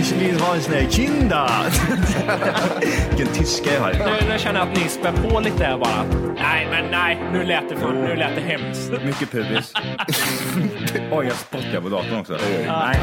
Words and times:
Ich 0.00 0.12
vill 0.12 0.40
ha 0.40 0.54
en 0.54 0.60
sån 0.62 0.74
här 0.74 0.86
kinda! 0.90 1.50
Vilken 3.08 3.34
tyska 3.34 3.74
jag 3.74 3.80
har. 3.80 3.92
Nu, 3.92 4.28
nu 4.32 4.38
känner 4.38 4.60
jag 4.60 4.68
att 4.68 4.76
ni 4.76 4.88
spär 4.88 5.12
på 5.12 5.40
lite 5.40 5.64
här 5.64 5.78
bara. 5.78 6.04
Nej, 6.34 6.66
men 6.70 6.90
nej, 6.90 7.18
nu 7.32 7.44
lät 7.44 7.68
det, 7.68 7.76
för, 7.76 7.92
nu 7.92 8.16
lät 8.16 8.34
det 8.34 8.40
hemskt. 8.40 8.90
Mycket 9.04 9.30
pubis. 9.30 9.72
Oj, 11.12 11.26
jag 11.26 11.36
spottar 11.36 11.80
på 11.80 11.88
datorn 11.88 12.20
också. 12.20 12.38
Nej, 12.66 13.00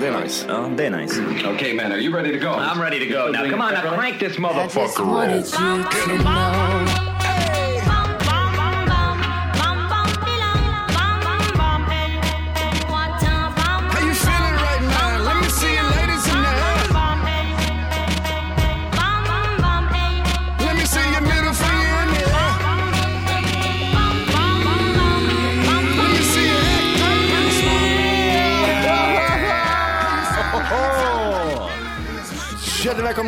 Det 0.00 0.06
är 0.06 0.20
nice. 0.22 0.46
ja, 0.48 0.70
det 0.76 0.86
är 0.86 0.90
nice. 0.90 1.22
okay, 1.54 1.74
man, 1.74 1.92
are 1.92 1.98
you 1.98 2.14
ready 2.14 2.38
to 2.38 2.44
go? 2.46 2.52
I'm 2.54 2.80
ready 2.82 2.98
to 2.98 3.06
go. 3.12 3.32
Now 3.32 3.50
come 3.50 3.62
on, 3.64 3.74
now 3.74 3.96
crank 3.96 4.18
this 4.18 4.38
motherfucker. 4.38 5.04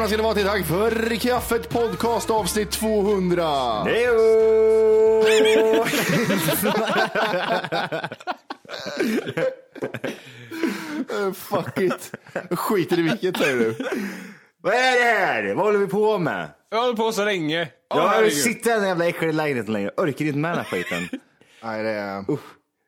Välkomna 0.02 0.08
ska 0.08 0.16
ni 0.16 0.22
vara 0.22 0.34
till 0.34 0.46
Tack 0.46 0.66
för 0.66 1.16
kaffet 1.16 1.68
podcast 1.68 2.30
avsnitt 2.30 2.70
200. 2.70 3.84
Hejo! 3.84 5.24
Eh, 11.10 11.32
fuck 11.32 11.78
it. 11.80 12.12
Skiter 12.50 12.98
i 12.98 13.02
vilket 13.02 13.36
säger 13.36 13.56
du. 13.56 13.76
Vad 14.62 14.74
är 14.74 14.98
det 14.98 15.18
här? 15.18 15.54
Vad 15.54 15.64
håller 15.66 15.78
vi 15.78 15.86
på 15.86 16.18
med? 16.18 16.48
Jag 16.70 16.82
hållit 16.82 16.96
på 16.96 17.12
så 17.12 17.24
länge. 17.24 17.68
Åh, 17.94 18.14
Jag 18.20 18.32
sitter 18.32 18.70
i 18.70 18.74
den 18.74 18.88
jävla 18.88 19.06
äckliga 19.06 19.32
lägenheten 19.32 19.72
längre. 19.72 19.90
Orkar 19.96 20.24
inte 20.24 20.38
med 20.38 20.50
den 20.50 20.58
här 20.58 20.64
skiten. 20.64 21.08
Nej, 21.62 21.82
det 21.82 21.90
är... 21.90 22.24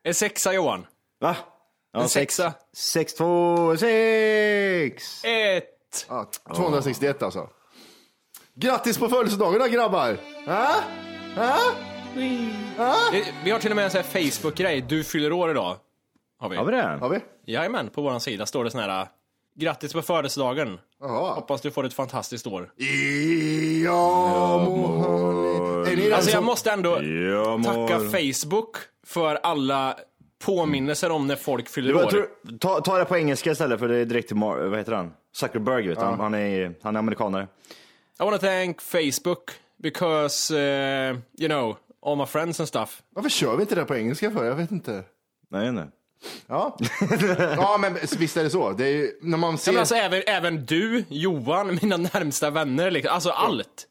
En 0.03 0.13
sexa 0.13 0.53
Johan. 0.53 0.85
Va? 1.19 1.35
Ja, 1.93 2.01
En 2.01 2.09
sexa. 2.09 2.53
Sex, 2.77 3.13
två, 3.13 3.77
sex! 3.77 5.23
Ett. 5.23 5.74
Ja, 6.09 6.29
261 6.55 7.23
alltså. 7.23 7.49
Grattis 8.55 8.97
på 8.97 9.07
födelsedagen 9.09 9.59
då 9.59 9.65
grabbar! 9.67 10.17
Ha? 10.45 10.75
Ha? 11.35 11.57
Eh, 13.13 13.25
Vi 13.43 13.51
har 13.51 13.59
till 13.59 13.69
och 13.71 13.75
med 13.75 13.85
en 13.85 13.91
sån 13.91 14.01
här 14.01 14.29
Facebook-grej. 14.31 14.81
Du 14.81 15.03
fyller 15.03 15.31
år 15.31 15.51
idag. 15.51 15.75
Har 16.39 16.49
vi. 16.49 16.55
Har 16.57 16.65
vi 16.65 16.71
det? 16.71 16.81
Har 17.01 17.09
vi? 17.09 17.19
Jajamän, 17.45 17.89
på 17.89 18.01
våran 18.01 18.19
sida 18.19 18.45
står 18.45 18.63
det 18.63 18.71
sån 18.71 18.81
här. 18.81 19.07
Grattis 19.59 19.93
på 19.93 20.01
födelsedagen. 20.01 20.79
Jaha. 21.01 21.33
Hoppas 21.33 21.61
du 21.61 21.71
får 21.71 21.85
ett 21.85 21.93
fantastiskt 21.93 22.47
år. 22.47 22.71
Ja, 23.85 24.65
den 25.85 26.13
Alltså 26.13 26.31
jag 26.31 26.43
måste 26.43 26.71
ändå 26.71 26.89
Ja, 27.03 27.59
tacka 27.65 27.99
mor. 27.99 28.09
Facebook 28.33 28.75
för 29.05 29.35
alla 29.35 29.95
påminnelser 30.45 31.11
om 31.11 31.27
när 31.27 31.35
folk 31.35 31.69
fyller 31.69 31.95
år. 31.95 32.03
tror, 32.09 32.27
ta, 32.59 32.81
ta 32.81 32.97
det 32.97 33.05
på 33.05 33.17
engelska 33.17 33.51
istället 33.51 33.79
för 33.79 33.87
det 33.87 33.97
är 33.97 34.05
direkt 34.05 34.27
till, 34.27 34.37
vad 34.37 34.77
heter 34.77 34.91
han? 34.91 35.13
Zuckerberg 35.35 35.87
vet 35.87 35.99
du. 35.99 36.05
han, 36.05 36.19
han, 36.19 36.33
är, 36.35 36.73
han 36.81 36.95
är 36.95 36.99
amerikanare. 36.99 37.47
I 38.19 38.23
wanna 38.23 38.37
thank 38.37 38.81
Facebook 38.81 39.51
because, 39.77 40.53
uh, 40.53 41.17
you 41.37 41.47
know, 41.49 41.77
all 42.05 42.17
my 42.17 42.25
friends 42.25 42.59
and 42.59 42.67
stuff. 42.69 43.01
Varför 43.15 43.29
kör 43.29 43.55
vi 43.55 43.61
inte 43.61 43.75
det 43.75 43.85
på 43.85 43.95
engelska 43.95 44.31
för? 44.31 44.45
Jag 44.45 44.55
vet 44.55 44.71
inte. 44.71 45.03
Nej, 45.51 45.71
nej. 45.71 45.85
Ja, 46.47 46.77
ja 47.57 47.77
men 47.81 47.93
visst 48.19 48.37
är 48.37 48.43
det 48.43 48.49
så. 48.49 48.71
Det 48.71 48.85
är 48.85 48.91
ju, 48.91 49.11
när 49.21 49.37
man 49.37 49.51
Ja, 49.51 49.57
ser... 49.57 49.71
men 49.71 49.79
alltså 49.79 49.95
även, 49.95 50.21
även 50.27 50.65
du, 50.65 51.03
Johan, 51.09 51.67
mina 51.81 51.97
närmsta 51.97 52.49
vänner, 52.49 52.91
liksom. 52.91 53.13
alltså 53.13 53.29
allt. 53.29 53.87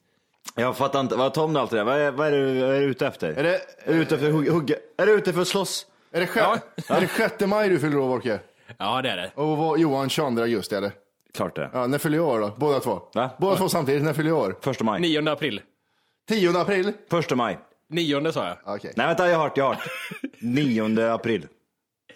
Jag 0.55 0.77
fattar 0.77 1.01
inte, 1.01 1.17
vad 1.17 1.35
Tom 1.35 1.57
allt 1.57 1.71
det 1.71 1.77
där, 1.77 1.85
vad 1.85 1.97
är, 2.01 2.11
vad 2.11 2.27
är, 2.27 2.31
du, 2.33 2.61
vad 2.61 2.75
är 2.75 2.81
du 2.81 2.87
ute 2.87 3.07
efter? 3.07 3.29
Är 3.33 3.43
det, 3.43 3.61
Är 3.85 3.93
du 3.95 4.03
ute 4.03 4.15
efter 4.15 4.29
att 4.29 4.35
hugga- 4.35 4.51
hugga? 4.53 4.77
Är 4.99 5.07
du 5.07 5.13
ute 5.13 5.33
för 5.33 5.41
att 5.41 5.49
slåss? 5.49 5.87
är 6.13 6.21
det, 6.21 6.27
sjä... 6.27 6.41
är 6.89 7.01
det 7.01 7.09
6 7.09 7.35
maj 7.47 7.69
du 7.69 7.79
fyller 7.79 7.99
år, 7.99 8.09
Wolke? 8.09 8.41
Ja, 8.79 9.03
det 9.03 9.11
är 9.11 9.17
det. 9.17 9.31
Och 9.35 9.57
vad, 9.57 9.79
Johan 9.79 10.09
22 10.09 10.43
augusti, 10.43 10.75
eller? 10.75 10.93
Klart 11.35 11.57
det. 11.57 11.71
Ja, 11.73 11.87
när 11.87 11.99
fyller 11.99 12.17
jag 12.17 12.27
år 12.29 12.41
då? 12.41 12.53
Båda 12.57 12.81
två? 12.81 13.03
Va? 13.15 13.31
Båda 13.39 13.57
två 13.57 13.69
samtidigt, 13.69 14.03
när 14.03 14.13
fyller 14.13 14.31
jag 14.31 14.39
år? 14.39 14.57
Första 14.61 14.85
maj. 14.85 15.01
9 15.01 15.31
april. 15.31 15.61
10 16.29 16.61
april? 16.61 16.93
Första 17.11 17.37
maj. 17.37 17.59
9 17.89 18.33
sa 18.33 18.47
jag. 18.47 18.57
Okej. 18.75 18.93
Nej 18.97 19.07
vänta, 19.07 19.29
jag 19.31 19.37
har 19.37 19.43
hört, 19.45 19.57
jag 19.57 19.65
har 19.65 19.75
hört. 19.75 19.89
9 20.39 21.11
april. 21.13 21.47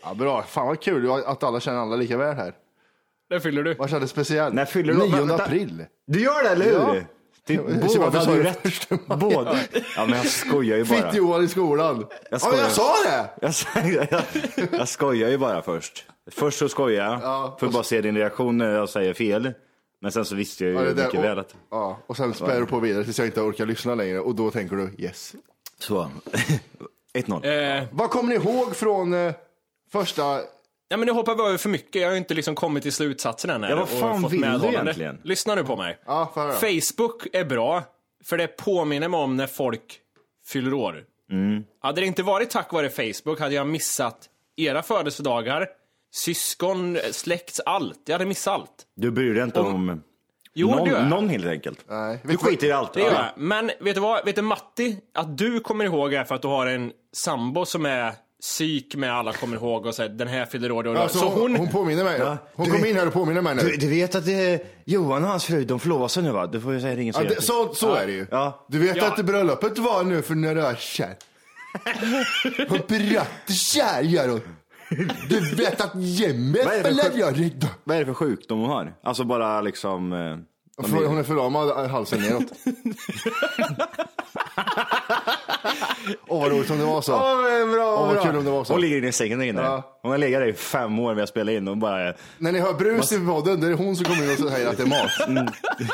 Ja, 0.02 0.14
bra. 0.14 0.42
Fan 0.42 0.66
vad 0.66 0.80
kul 0.82 1.10
att 1.26 1.42
alla 1.42 1.60
känner 1.60 1.78
alla 1.78 1.96
lika 1.96 2.16
väl 2.16 2.36
här. 2.36 2.54
När 3.30 3.38
fyller 3.40 3.62
du? 3.62 3.74
Vad 3.74 3.90
kändes 3.90 4.10
speciellt? 4.10 4.54
När 4.54 4.64
fyller 4.64 4.94
du? 4.94 4.98
9 5.00 5.16
Vänta. 5.16 5.44
april. 5.44 5.84
Du 6.06 6.20
gör 6.22 6.42
det, 6.42 6.48
eller 6.50 6.64
hur? 6.64 6.72
Ja. 6.96 7.02
Typ, 7.46 7.60
båda 7.66 8.18
hade 8.18 8.32
ju 8.32 8.42
du 8.42 8.42
rätt. 8.42 8.88
Båda. 9.06 9.58
Ja 9.96 10.06
men 10.06 10.16
jag 10.16 10.26
skojar 10.26 10.76
ju 10.76 10.84
bara. 10.84 11.02
Fitt-Johan 11.02 11.44
i 11.44 11.48
skolan. 11.48 12.06
Jag 12.30 12.40
ja, 12.42 12.48
men 12.50 12.58
jag 12.60 12.70
skojar. 12.70 13.52
sa 13.52 13.72
det! 13.80 13.90
Jag, 13.90 14.08
jag, 14.10 14.22
jag 14.80 14.88
skojar 14.88 15.28
ju 15.28 15.38
bara 15.38 15.62
först. 15.62 16.06
Först 16.30 16.58
så 16.58 16.68
skojar 16.68 17.04
jag, 17.04 17.20
Ja, 17.22 17.56
för 17.60 17.66
att 17.66 17.72
bara 17.72 17.82
se 17.82 18.00
din 18.00 18.16
reaktion 18.16 18.58
när 18.58 18.70
jag 18.74 18.88
säger 18.88 19.14
fel. 19.14 19.52
Men 20.00 20.12
sen 20.12 20.24
så 20.24 20.34
visste 20.34 20.64
jag 20.64 20.72
ju 20.72 20.78
Ja, 20.78 20.84
det 20.84 20.94
där- 20.94 21.04
mycket 21.04 21.18
och, 21.18 21.24
väl 21.24 21.38
att... 21.38 21.54
ja, 21.70 21.98
och 22.06 22.16
sen 22.16 22.34
spär 22.34 22.60
du 22.60 22.66
på 22.66 22.80
vidare 22.80 23.04
tills 23.04 23.18
jag 23.18 23.28
inte 23.28 23.40
orkar 23.40 23.66
lyssna 23.66 23.94
längre 23.94 24.20
och 24.20 24.34
då 24.34 24.50
tänker 24.50 24.76
du 24.76 24.90
yes. 24.98 25.34
Så. 25.78 26.10
1-0. 27.14 27.78
Eh, 27.78 27.84
Vad 27.92 28.10
kommer 28.10 28.28
ni 28.28 28.34
ihåg 28.34 28.76
från 28.76 29.12
eh, 29.14 29.32
första... 29.92 30.22
ja, 30.88 30.96
men 30.96 31.00
nu 31.00 31.12
hoppar 31.12 31.34
vi 31.34 31.42
över 31.42 31.56
för 31.56 31.68
mycket. 31.68 32.02
Jag 32.02 32.08
har 32.08 32.12
ju 32.12 32.18
inte 32.18 32.34
liksom 32.34 32.54
kommit 32.54 32.82
till 32.82 32.92
slutsatsen 32.92 33.50
än. 33.50 33.62
här 33.62 33.70
Ja, 33.70 33.76
vad 33.76 33.82
och 33.82 33.88
fan 33.88 34.22
fått 34.22 34.32
vill 34.32 34.40
du 34.62 34.66
egentligen? 34.68 35.20
Lyssna 35.24 35.54
nu 35.54 35.64
på 35.64 35.76
mig. 35.76 35.98
Ja, 36.06 36.32
höra. 36.34 36.52
Facebook 36.52 37.26
är 37.32 37.44
bra, 37.44 37.82
för 38.24 38.38
det 38.38 38.46
påminner 38.46 39.08
mig 39.08 39.20
om 39.20 39.36
när 39.36 39.46
folk 39.46 40.00
fyller 40.46 40.74
år. 40.74 41.04
Mm. 41.30 41.64
Hade 41.80 42.00
det 42.00 42.06
inte 42.06 42.22
varit 42.22 42.50
tack 42.50 42.72
vare 42.72 42.90
Facebook 42.90 43.40
hade 43.40 43.54
jag 43.54 43.66
missat 43.66 44.28
era 44.56 44.82
födelsedagar, 44.82 45.68
syskon, 46.10 46.98
släkt, 47.12 47.60
allt. 47.66 48.02
Jag 48.06 48.14
hade 48.14 48.26
missat 48.26 48.54
allt. 48.54 48.86
Du 48.96 49.10
bryr 49.10 49.34
dig 49.34 49.44
inte 49.44 49.60
om 49.60 50.02
Jo, 50.54 50.84
det 50.84 50.90
gör 50.90 51.00
någon, 51.00 51.08
någon 51.08 51.28
helt 51.28 51.46
enkelt. 51.46 51.78
Nej. 51.88 52.20
Du 52.24 52.36
skiter 52.36 52.66
i 52.66 52.72
allt. 52.72 52.92
Det 52.94 53.00
gör 53.00 53.12
jag. 53.12 53.24
Men 53.36 53.70
vet 53.80 53.94
du 53.94 54.00
vad? 54.00 54.24
Vet 54.24 54.36
du 54.36 54.42
Matti? 54.42 54.96
Att 55.14 55.38
du 55.38 55.60
kommer 55.60 55.84
ihåg 55.84 56.14
är 56.14 56.24
för 56.24 56.34
att 56.34 56.42
du 56.42 56.48
har 56.48 56.66
en 56.66 56.92
sambo 57.12 57.64
som 57.66 57.86
är 57.86 58.12
psyk 58.40 58.94
med 58.94 59.12
alla 59.14 59.32
kommer 59.32 59.56
ihåg 59.56 59.86
och 59.86 59.94
säger 59.94 60.10
den 60.10 60.28
här 60.28 60.46
fyller 60.46 60.70
år. 60.72 60.96
Alltså, 60.96 61.18
så 61.18 61.28
hon, 61.28 61.56
hon... 61.56 61.68
påminner 61.68 62.04
mig. 62.04 62.18
Ja, 62.18 62.36
Hon 62.54 62.64
du 62.66 62.72
kom 62.72 62.80
vet- 62.80 62.90
in 62.90 62.96
här 62.96 63.06
och 63.06 63.12
påminner 63.12 63.42
mig 63.42 63.54
nu. 63.54 63.62
Du, 63.62 63.76
du 63.76 63.88
vet 63.88 64.14
att 64.14 64.28
eh, 64.28 64.34
Johan 64.84 65.24
och 65.24 65.30
hans 65.30 65.44
fru, 65.44 65.64
de 65.64 65.80
förlovar 65.80 66.08
sig 66.08 66.22
nu 66.22 66.30
va? 66.32 66.46
Du 66.46 66.60
får 66.60 66.72
ju 66.72 66.80
säga 66.80 66.96
ringen 66.96 67.14
Ja, 67.16 67.24
det, 67.28 67.42
så 67.42 67.74
så 67.74 67.94
är 67.94 68.06
det 68.06 68.12
ju. 68.12 68.26
Ja. 68.30 68.66
Du 68.68 68.78
vet 68.78 68.96
Ja. 68.96 69.06
att 69.06 69.24
bröllopet 69.26 69.78
var 69.78 70.04
nu 70.04 70.22
för 70.22 70.34
några 70.34 70.68
år 70.70 70.74
sedan. 70.74 71.14
Hon 72.68 72.78
pratar 72.78 73.52
kär 73.52 74.02
gör 74.02 74.28
hon. 74.28 74.40
Du 75.28 75.54
vet 75.54 75.80
att 75.80 75.94
Vad 75.94 76.02
är 76.02 76.32
det 76.54 76.64
för 76.64 76.82
fäller 76.82 77.02
sjuk- 77.02 77.12
jag 77.16 77.38
redan. 77.40 77.70
Vad 77.84 77.96
är 77.96 78.00
det 78.00 78.06
för 78.06 78.14
sjukdom 78.14 78.60
hon 78.60 78.70
har? 78.70 78.94
Alltså 79.02 79.24
bara 79.24 79.60
liksom... 79.60 80.12
Eh, 80.12 80.36
de 80.82 80.90
För- 80.90 81.02
är- 81.02 81.06
Hon 81.06 81.18
är 81.18 81.22
förlamad 81.22 81.70
äh, 81.70 81.86
halsen 81.90 82.20
neråt. 82.20 82.44
Åh 86.28 86.40
vad 86.42 86.50
roligt 86.52 86.70
om 86.70 86.78
det 86.78 86.84
var 86.84 87.00
så. 87.00 87.14
Åh, 87.14 87.20
vad 87.20 87.70
bra, 87.70 87.94
Åh, 87.94 88.06
vad 88.06 88.14
bra. 88.14 88.24
kul 88.24 88.36
om 88.36 88.44
det 88.44 88.50
var 88.50 88.64
så. 88.64 88.72
Hon 88.72 88.80
ligger 88.80 88.98
inne 88.98 89.08
i 89.08 89.12
sängen 89.12 89.38
där 89.38 89.46
inne. 89.46 89.60
Ja. 89.62 89.98
Hon 90.02 90.10
har 90.10 90.18
legat 90.18 90.40
där 90.42 90.46
i 90.48 90.52
fem 90.52 90.98
år 90.98 91.12
när 91.14 91.20
jag 91.20 91.28
spelar 91.28 91.52
in 91.52 91.68
och 91.68 91.76
bara... 91.76 92.14
När 92.38 92.52
ni 92.52 92.58
hör 92.60 92.74
brus 92.74 93.12
i 93.12 93.26
podden, 93.26 93.60
då 93.60 93.66
är 93.66 93.70
det 93.70 93.76
hon 93.76 93.96
som 93.96 94.04
kommer 94.04 94.24
in 94.24 94.30
och 94.44 94.50
säger 94.50 94.68
att 94.68 94.76
det 94.76 94.82
är 94.82 94.86
mat. 94.86 95.28
Mm. 95.28 95.46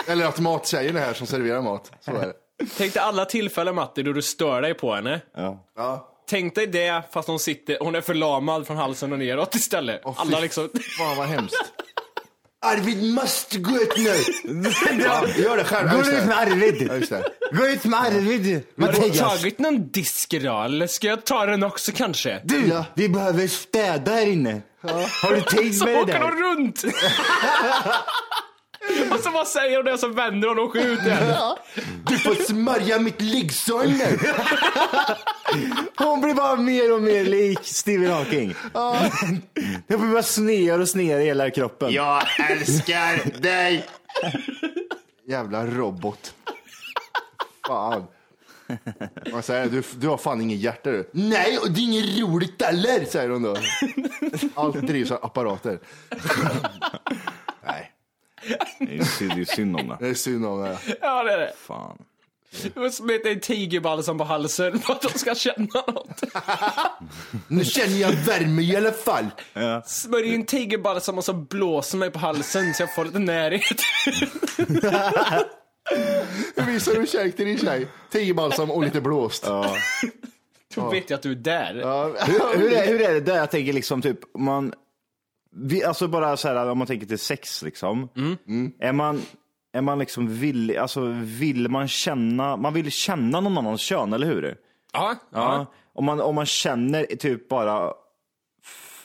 Eller 0.07 0.27
att 0.27 0.41
mattjejen 0.41 0.97
är 0.97 1.01
här 1.01 1.15
som 1.15 1.27
serverar 1.27 1.63
mat. 1.63 1.93
Så 2.01 2.11
är 2.11 2.27
det. 2.27 2.33
Tänk 2.77 2.95
dig 2.95 3.03
alla 3.03 3.25
tillfällen 3.25 3.75
Matti 3.75 4.03
då 4.03 4.13
du 4.13 4.23
stör 4.23 4.63
dig 4.63 4.75
på 4.75 4.95
henne. 4.95 5.21
Ja. 5.37 5.65
Ja. 5.77 6.11
Tänk 6.29 6.55
dig 6.55 6.67
det 6.67 7.03
fast 7.13 7.29
hon 7.29 7.39
sitter, 7.39 7.77
hon 7.81 7.95
är 7.95 8.01
förlamad 8.01 8.67
från 8.67 8.77
halsen 8.77 9.13
och 9.13 9.19
neråt 9.19 9.55
istället. 9.55 10.01
Åh, 10.05 10.15
alla 10.17 10.41
liksom... 10.41 10.69
Fan 10.99 11.17
vad 11.17 11.27
hemskt. 11.27 11.55
Arvid 12.67 13.13
måste 13.15 13.59
gå 13.59 13.71
ut 13.77 13.97
nu! 13.97 14.15
ja, 15.05 15.25
gör 15.37 15.57
det 15.57 15.65
själv. 15.65 15.89
Ja, 15.89 15.95
Gå 15.95 16.01
ut 16.01 16.27
med 16.27 16.39
Arvid! 16.39 16.91
Ja. 17.11 17.23
Gå 17.59 17.67
ut 17.67 17.85
med 17.85 18.01
Arvid! 18.01 18.63
Har 18.81 18.93
du 18.93 19.11
tagit 19.11 19.59
någon 19.59 19.89
disk 19.89 20.35
idag 20.35 20.65
eller 20.65 20.87
ska 20.87 21.07
jag 21.07 21.25
ta 21.25 21.47
den 21.47 21.63
också 21.63 21.93
kanske? 21.95 22.41
Du, 22.45 22.67
Ja. 22.69 22.85
vi 22.95 23.09
behöver 23.09 23.47
städa 23.49 24.13
här 24.13 24.27
inne. 24.27 24.63
Har 25.23 25.35
du 25.35 25.73
Så 25.73 25.85
med 25.85 25.95
det 25.95 26.01
åker 26.03 26.13
de 26.13 26.21
där? 26.21 26.55
runt! 26.57 26.85
och 29.11 29.21
så 29.21 29.31
vad 29.31 29.49
säger 29.49 29.83
de 29.83 29.91
det 29.91 29.99
så 29.99 30.09
vänder 30.09 30.49
de 30.49 30.59
och 30.59 30.75
ut 30.75 31.01
igen. 31.03 31.37
Du 32.07 32.19
får 32.19 32.35
smörja 32.35 32.99
mitt 32.99 33.21
liggsår 33.21 33.85
nu! 33.85 34.19
Hon 35.97 36.21
blir 36.21 36.35
bara 36.35 36.57
mer 36.57 36.93
och 36.93 37.03
mer 37.03 37.25
lik 37.25 37.59
Stephen 37.63 38.11
Hawking. 38.11 38.55
Det 39.87 39.97
blir 39.97 40.13
bara 40.13 40.23
snear 40.23 40.79
och 40.79 40.89
snear 40.89 41.19
i 41.19 41.25
hela 41.25 41.51
kroppen. 41.51 41.93
Jag 41.93 42.23
älskar 42.51 43.41
dig! 43.41 43.87
Jävla 45.27 45.67
robot. 45.67 46.35
Fan. 47.67 48.05
Man 49.33 49.43
säger, 49.43 49.67
du, 49.67 49.83
du 49.97 50.09
har 50.09 50.17
fan 50.17 50.41
ingen 50.41 50.59
hjärta 50.59 50.91
du. 50.91 51.11
Nej, 51.13 51.59
och 51.59 51.71
det 51.71 51.81
är 51.81 51.85
inget 51.85 52.19
roligt 52.19 52.63
heller, 52.63 53.05
säger 53.05 53.29
hon 53.29 53.43
då. 53.43 53.57
Allt 54.55 54.75
drivs 54.87 55.11
av 55.11 55.25
apparater. 55.25 55.79
Nej, 57.67 57.91
Det 58.79 58.97
är 58.97 59.05
synd- 59.05 59.35
det 59.35 59.41
är 59.41 59.55
synd 59.55 59.77
om 59.77 59.89
det. 59.89 59.97
det 60.01 60.09
är 60.09 60.15
synd 60.15 60.47
om 60.47 60.63
det. 60.63 60.79
Ja 61.01 61.23
det 61.23 61.33
är 61.33 61.39
det. 61.39 61.53
Fan. 61.67 61.99
Du 62.63 62.71
får 62.71 62.91
smeta 62.91 63.29
en 63.29 63.41
tigerbalsam 63.41 64.19
på 64.19 64.25
halsen 64.25 64.79
för 64.79 64.93
att 64.93 65.03
de 65.03 65.19
ska 65.19 65.35
känna 65.35 65.67
något. 65.87 66.23
Nu 67.49 67.65
känner 67.65 67.97
jag 67.97 68.13
värme 68.13 68.63
i 68.63 68.77
alla 68.77 68.93
fall. 68.93 69.27
Smörj 69.87 70.35
in 70.35 70.47
tigerbalsam 70.47 71.19
och 71.19 71.25
så 71.25 71.33
blåser 71.33 71.99
mig 71.99 72.11
på 72.11 72.19
halsen 72.19 72.75
så 72.75 72.83
jag 72.83 72.95
får 72.95 73.05
lite 73.05 73.19
närhet. 73.19 73.81
Hur 76.57 76.63
visar 76.73 76.95
du 76.95 77.07
kärlek 77.07 77.37
till 77.37 77.47
din 77.47 77.59
tjej? 77.59 77.87
Tigerbalsam 78.11 78.71
och 78.71 78.83
lite 78.83 79.01
blåst. 79.01 79.45
Då 80.75 80.91
vet 80.91 81.11
jag 81.11 81.17
att 81.17 81.23
du 81.23 81.31
är 81.31 81.35
där. 81.37 81.75
Hur, 82.27 82.59
hur, 82.59 82.73
är, 82.73 82.87
hur 82.87 83.01
är 83.03 83.13
det 83.15 83.21
där? 83.21 83.37
Jag 83.37 83.51
tänker 83.51 83.73
liksom 83.73 84.03
typ, 84.03 84.19
man, 84.39 84.75
vi, 85.57 85.85
alltså 85.85 86.09
bara 86.09 86.37
så 86.37 86.49
här 86.49 86.71
om 86.71 86.79
man 86.79 86.87
tänker 86.87 87.07
till 87.07 87.19
sex 87.19 87.63
liksom. 87.63 88.09
Är 88.79 88.93
man, 88.93 89.23
är 89.73 89.81
man 89.81 89.99
liksom 89.99 90.29
villig, 90.29 90.77
alltså 90.77 91.01
vill 91.23 91.69
man 91.69 91.89
känna, 91.89 92.57
man 92.57 92.75
vill 92.75 92.91
känna 92.91 93.41
någon 93.41 93.59
annans 93.59 93.81
kön, 93.81 94.13
eller 94.13 94.27
hur? 94.27 94.57
Ja, 94.93 95.15
Ja. 95.33 95.67
Om, 95.97 96.05
man, 96.05 96.21
om 96.21 96.35
man 96.35 96.47
känner 96.47 97.05
typ 97.05 97.49
bara, 97.49 97.93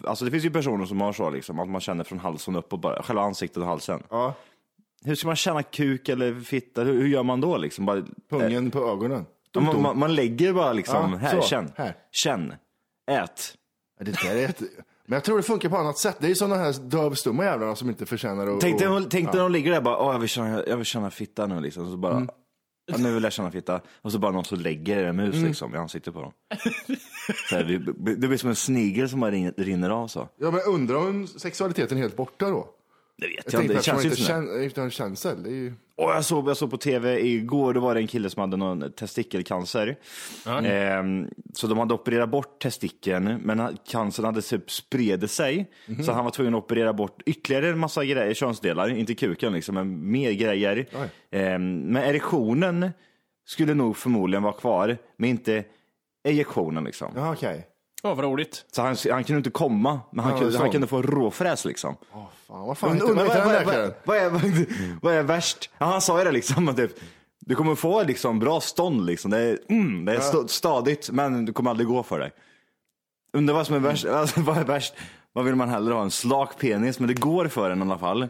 alltså 0.03 0.25
det 0.25 0.31
finns 0.31 0.45
ju 0.45 0.49
personer 0.51 0.85
som 0.85 1.01
har 1.01 1.13
så 1.13 1.29
liksom, 1.29 1.59
att 1.59 1.69
man 1.69 1.81
känner 1.81 2.03
från 2.03 2.19
halsen 2.19 2.55
upp 2.55 2.73
och 2.73 2.79
bara, 2.79 3.03
själva 3.03 3.21
ansiktet 3.21 3.57
och 3.57 3.65
halsen. 3.65 4.03
Ja, 4.09 4.33
Hur 5.05 5.15
ska 5.15 5.27
man 5.27 5.35
känna 5.35 5.63
kuk 5.63 6.09
eller 6.09 6.39
fitta? 6.39 6.83
Hur, 6.83 6.93
hur 7.01 7.07
gör 7.07 7.23
man 7.23 7.41
då 7.41 7.57
liksom? 7.57 7.85
Bara, 7.85 8.03
pungen 8.29 8.71
på 8.71 8.79
ögonen. 8.79 9.25
Ja, 9.51 9.61
man, 9.61 9.81
man, 9.81 9.99
man 9.99 10.15
lägger 10.15 10.53
bara 10.53 10.73
liksom, 10.73 11.11
Ja, 11.11 11.17
här, 11.17 11.41
så. 11.41 11.47
känn. 11.47 11.71
Här. 11.75 11.95
Känn. 12.11 12.53
Ät. 13.11 13.55
Det 13.99 14.11
där 14.23 14.35
är 14.35 14.39
jätte... 14.41 14.65
Men 15.09 15.15
jag 15.15 15.23
tror 15.23 15.37
det 15.37 15.43
funkar 15.43 15.69
på 15.69 15.77
annat 15.77 15.97
sätt. 15.97 16.17
Det 16.19 16.27
är 16.31 16.33
sådana 16.35 16.55
här 16.55 16.73
dövstumma 16.89 17.43
jävlarna 17.45 17.75
som 17.75 17.89
inte 17.89 18.05
förtjänar 18.05 18.47
att... 18.47 18.61
Tänk 18.61 18.79
dig, 18.79 18.87
att- 18.87 19.11
tänk 19.11 19.31
dig 19.31 19.41
de 19.41 19.51
ligger 19.51 19.71
där 19.71 19.81
bara, 19.81 19.97
Åh, 19.97 20.11
jag, 20.13 20.19
vill 20.19 20.29
känna, 20.29 20.63
jag 20.67 20.77
vill 20.77 20.85
känna 20.85 21.11
fitta 21.11 21.45
nu 21.47 21.61
liksom. 21.61 21.91
Så 21.91 21.97
bara, 21.97 22.15
Mm. 22.15 22.29
ja, 22.91 22.97
nu 22.97 23.13
vill 23.13 23.23
jag 23.23 23.33
känna 23.33 23.51
fitta. 23.51 23.81
Och 24.01 24.11
så 24.11 24.19
bara 24.19 24.31
någon 24.31 24.45
som 24.45 24.59
lägger 24.59 25.03
en 25.03 25.15
mus 25.15 25.35
Mm. 25.35 25.47
liksom 25.47 25.75
i 25.75 25.77
ansiktet 25.77 26.13
på 26.13 26.21
dem. 26.21 26.31
Så 27.49 27.55
här, 27.55 27.63
det, 28.17 28.27
blir 28.27 28.37
som 28.37 28.49
en 28.49 28.55
snigel 28.55 29.09
som 29.09 29.19
bara 29.19 29.31
rinner 29.31 29.89
av 29.89 30.07
så. 30.07 30.27
Ja, 30.37 30.51
men 30.51 30.61
undrar 30.67 30.95
om 30.95 31.27
sexualiteten 31.27 31.97
är 31.97 32.01
helt 32.01 32.15
borta 32.17 32.49
då? 32.49 32.67
Det 33.19 33.27
vet 33.27 33.53
Jag 33.53 33.53
jag, 33.53 33.61
inte, 33.63 33.73
det 33.73 33.83
känns 33.83 34.05
ju 34.05 34.09
inte 34.09 34.73
som 34.73 34.85
det. 34.85 34.91
känsel. 34.91 35.45
Är 35.45 35.49
ju... 35.49 35.73
Och 35.95 36.09
jag, 36.09 36.25
såg, 36.25 36.49
jag 36.49 36.57
såg 36.57 36.71
på 36.71 36.77
tv 36.77 37.19
igår, 37.27 37.73
då 37.73 37.79
var 37.79 37.95
det 37.95 38.01
en 38.01 38.07
kille 38.07 38.29
som 38.29 38.41
hade 38.41 38.57
någon 38.57 38.91
testikelcancer. 38.91 39.95
Ehm, 40.63 41.27
så 41.53 41.67
de 41.67 41.77
hade 41.77 41.93
opererat 41.93 42.29
bort 42.29 42.59
testikeln, 42.61 43.37
men 43.43 43.77
cancern 43.87 44.25
hade 44.25 44.41
typ 44.41 44.71
spridit 44.71 45.31
sig. 45.31 45.71
Mhm. 45.87 46.03
Så 46.03 46.11
han 46.11 46.23
var 46.23 46.31
tvungen 46.31 46.55
att 46.55 46.63
operera 46.63 46.93
bort 46.93 47.21
ytterligare 47.25 47.69
en 47.69 47.79
massa 47.79 48.05
grejer, 48.05 48.33
könsdelar, 48.33 48.89
inte 48.89 49.15
kuken 49.15 49.53
liksom, 49.53 49.75
men 49.75 50.11
mer 50.11 50.31
grejer. 50.31 50.85
Ehm, 51.31 51.79
men 51.79 52.03
erektionen 52.03 52.89
skulle 53.45 53.73
nog 53.73 53.97
förmodligen 53.97 54.43
vara 54.43 54.53
kvar, 54.53 54.97
men 55.17 55.29
inte 55.29 55.63
ejektionen 56.23 56.83
liksom. 56.83 57.11
Ja, 57.15 57.33
okej. 57.33 57.67
Åh, 58.03 58.15
vad 58.15 58.25
roligt. 58.25 58.65
Så 58.71 58.81
han, 58.81 58.95
han 59.11 59.23
kunde 59.23 59.37
inte 59.37 59.49
komma, 59.49 59.99
men 60.11 60.25
han, 60.25 60.33
Ja, 60.33 60.39
kunde, 60.39 60.57
han 60.57 60.61
sån. 60.65 60.71
kunde 60.71 60.87
få 60.87 61.01
råfräs 61.01 61.65
liksom. 61.65 61.95
Fan, 62.47 62.67
vad 62.67 62.77
fan 62.77 62.93
heter 62.93 63.13
vad 63.13 63.17
heter 63.27 63.45
vad, 63.45 63.53
den 63.55 63.65
vad, 63.65 63.75
läkaren? 63.75 63.93
vad, 64.03 64.17
är, 64.17 64.29
vad, 64.29 64.41
vad 65.01 65.13
är 65.13 65.23
värst? 65.23 65.69
Ja, 65.77 65.85
han 65.85 66.01
sa 66.01 66.17
ju 66.19 66.25
det 66.25 66.31
liksom. 66.31 66.67
Att 66.67 66.77
typ, 66.77 66.91
du 67.39 67.55
kommer 67.55 67.75
få 67.75 68.03
liksom 68.03 68.39
bra 68.39 68.61
stånd 68.61 69.05
liksom. 69.05 69.31
Det 69.31 69.37
är, 69.37 69.59
mm, 69.69 70.05
det 70.05 70.13
är 70.13 70.17
st- 70.19 70.47
stadigt, 70.47 71.09
men 71.11 71.45
du 71.45 71.53
kommer 71.53 71.69
aldrig 71.69 71.87
gå 71.87 72.03
för 72.03 72.19
dig. 72.19 72.31
Undrar 73.33 73.55
vad 73.55 73.65
som 73.67 73.75
är 73.75 73.79
värst. 73.79 74.05
Alltså, 74.05 74.39
vad 74.41 74.57
är 74.57 74.63
värst? 74.65 74.93
Vad 75.33 75.45
vill 75.45 75.55
man 75.55 75.69
hellre 75.69 75.93
ha? 75.93 76.01
En 76.03 76.11
slak 76.11 76.59
penis, 76.59 76.99
men 76.99 77.07
det 77.07 77.13
går 77.13 77.47
för 77.47 77.69
en 77.69 77.79
i 77.79 77.81
alla 77.81 77.97
fall. 77.97 78.27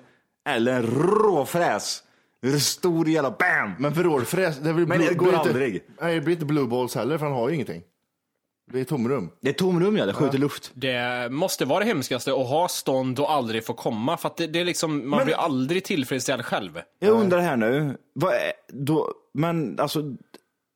Eller 0.49 0.73
en 0.73 0.83
råfräs. 0.83 2.03
En 2.41 2.59
stor 2.59 3.07
jävla 3.09 3.31
BAM! 3.31 3.73
Men 3.79 3.93
vrålfräs, 3.93 4.57
det 4.57 4.73
blir 4.73 4.85
Men 4.85 4.99
det 4.99 5.13
går 5.13 5.25
blir 5.27 5.37
aldrig. 5.37 5.83
Nej, 6.01 6.15
det 6.15 6.21
blir 6.21 6.33
inte 6.33 6.45
blue 6.45 6.67
balls 6.67 6.95
heller 6.95 7.17
för 7.17 7.25
han 7.25 7.35
har 7.35 7.49
ju 7.49 7.55
ingenting. 7.55 7.81
Det 8.69 8.73
blir 8.73 8.83
tomrum. 8.85 9.29
Det 9.41 9.49
är 9.49 9.53
tomrum 9.53 9.97
ja, 9.97 10.05
det 10.05 10.13
skjuter 10.13 10.37
luft. 10.37 10.71
Det 10.73 11.27
måste 11.31 11.65
vara 11.65 11.79
det 11.79 11.85
hemskaste 11.85 12.31
att 12.31 12.47
ha 12.47 12.67
stånd 12.67 13.19
och 13.19 13.31
aldrig 13.31 13.65
få 13.65 13.73
komma. 13.73 14.17
För 14.17 14.27
att 14.29 14.37
det, 14.37 14.47
det 14.47 14.59
är 14.59 14.65
liksom, 14.65 15.09
man 15.09 15.17
Men- 15.17 15.25
blir 15.25 15.35
aldrig 15.35 15.83
tillfredsställd 15.83 16.45
själv. 16.45 16.81
Jag 16.99 17.11
undrar 17.11 17.39
här 17.39 17.57
nu, 17.57 17.97
vad 18.13 18.33
är, 18.33 18.51
då, 18.67 19.11
men 19.33 19.79
alltså, 19.79 20.03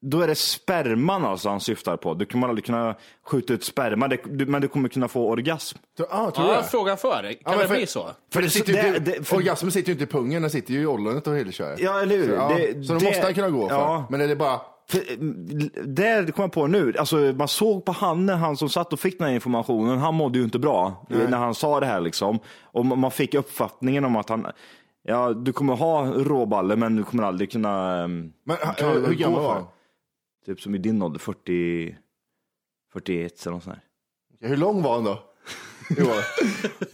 då 0.05 0.21
är 0.21 0.27
det 0.27 0.35
sperman 0.35 1.25
alltså 1.25 1.49
han 1.49 1.59
syftar 1.61 1.97
på. 1.97 2.13
Du 2.13 2.25
kommer 2.25 2.47
aldrig 2.47 2.65
kunna 2.65 2.95
skjuta 3.25 3.53
ut 3.53 3.63
sperma, 3.63 4.07
det, 4.07 4.17
du, 4.25 4.45
men 4.45 4.61
du 4.61 4.67
kommer 4.67 4.89
kunna 4.89 5.07
få 5.07 5.29
orgasm. 5.29 5.77
Ah, 6.09 6.31
tror 6.31 6.47
Ja, 6.47 6.57
det? 6.57 6.63
frågan 6.63 6.97
för. 6.97 7.21
Kan 7.23 7.37
men 7.45 7.59
det 7.59 7.67
för- 7.67 7.75
bli 7.75 7.87
så? 7.87 8.09
För 8.33 8.41
det 8.41 8.49
sitter 8.49 8.73
ju 8.73 8.81
det- 8.81 8.87
inte, 8.87 8.99
det- 8.99 9.23
för- 9.23 9.35
Orgasmen 9.37 9.71
sitter 9.71 9.87
ju 9.87 9.93
inte 9.93 10.03
i 10.03 10.07
pungen, 10.07 10.41
den 10.41 10.51
sitter 10.51 10.73
ju 10.73 10.81
i 10.81 10.85
ollonet 10.85 11.27
och 11.27 11.35
hela 11.37 11.51
köret. 11.51 11.79
Ja, 11.79 12.01
eller 12.01 12.17
hur? 12.17 12.27
Så, 12.27 12.33
ja, 12.33 12.51
Det- 12.57 12.85
så 12.87 12.93
då 12.93 12.99
det- 12.99 13.05
måste 13.05 13.21
han 13.21 13.33
kunna 13.33 13.49
gå 13.49 13.69
för. 13.69 13.75
ja. 13.75 14.05
Men 14.09 14.21
är 14.21 14.27
det 14.27 14.35
bara... 14.35 14.61
Eh, 14.95 15.17
där 15.85 16.31
kom 16.31 16.41
jag 16.41 16.51
på 16.51 16.67
nu, 16.67 16.93
alltså, 16.97 17.15
man 17.17 17.47
såg 17.47 17.85
på 17.85 17.91
han, 17.91 18.29
han 18.29 18.57
som 18.57 18.69
satt 18.69 18.93
och 18.93 18.99
fick 18.99 19.17
den 19.17 19.27
här 19.27 19.33
informationen, 19.35 19.97
han 19.99 20.15
mådde 20.15 20.37
ju 20.37 20.43
inte 20.43 20.59
bra 20.59 21.05
när 21.09 21.37
han 21.37 21.55
sa 21.55 21.79
det 21.79 21.85
här 21.85 22.01
liksom. 22.01 22.39
Och 22.61 22.85
man 22.85 23.11
fick 23.11 23.33
uppfattningen 23.33 24.05
om 24.05 24.15
att 24.15 24.29
han, 24.29 24.47
ja 25.03 25.33
du 25.33 25.53
kommer 25.53 25.75
ha 25.75 26.05
råballe 26.05 26.75
men 26.75 26.95
du 26.95 27.03
kommer 27.03 27.23
aldrig 27.23 27.51
kunna 27.51 28.03
ehm, 28.03 28.31
Men, 28.45 28.57
äh, 28.63 28.73
kan 28.75 28.91
hur 28.91 29.01
gå 29.07 29.13
gammal 29.13 29.41
var 29.41 29.49
det. 29.49 29.59
han? 29.59 29.67
Typ 30.45 30.61
som 30.61 30.75
i 30.75 30.77
din 30.77 31.01
ålder, 31.01 31.19
40, 31.19 31.95
41 32.93 33.45
eller 33.45 33.53
något 33.53 33.63
sånt 33.63 33.75
där. 34.39 34.47
Hur 34.47 34.57
lång 34.57 34.81
var 34.81 34.93
han 34.95 35.03
då? 35.03 35.23
Johan? 35.97 36.21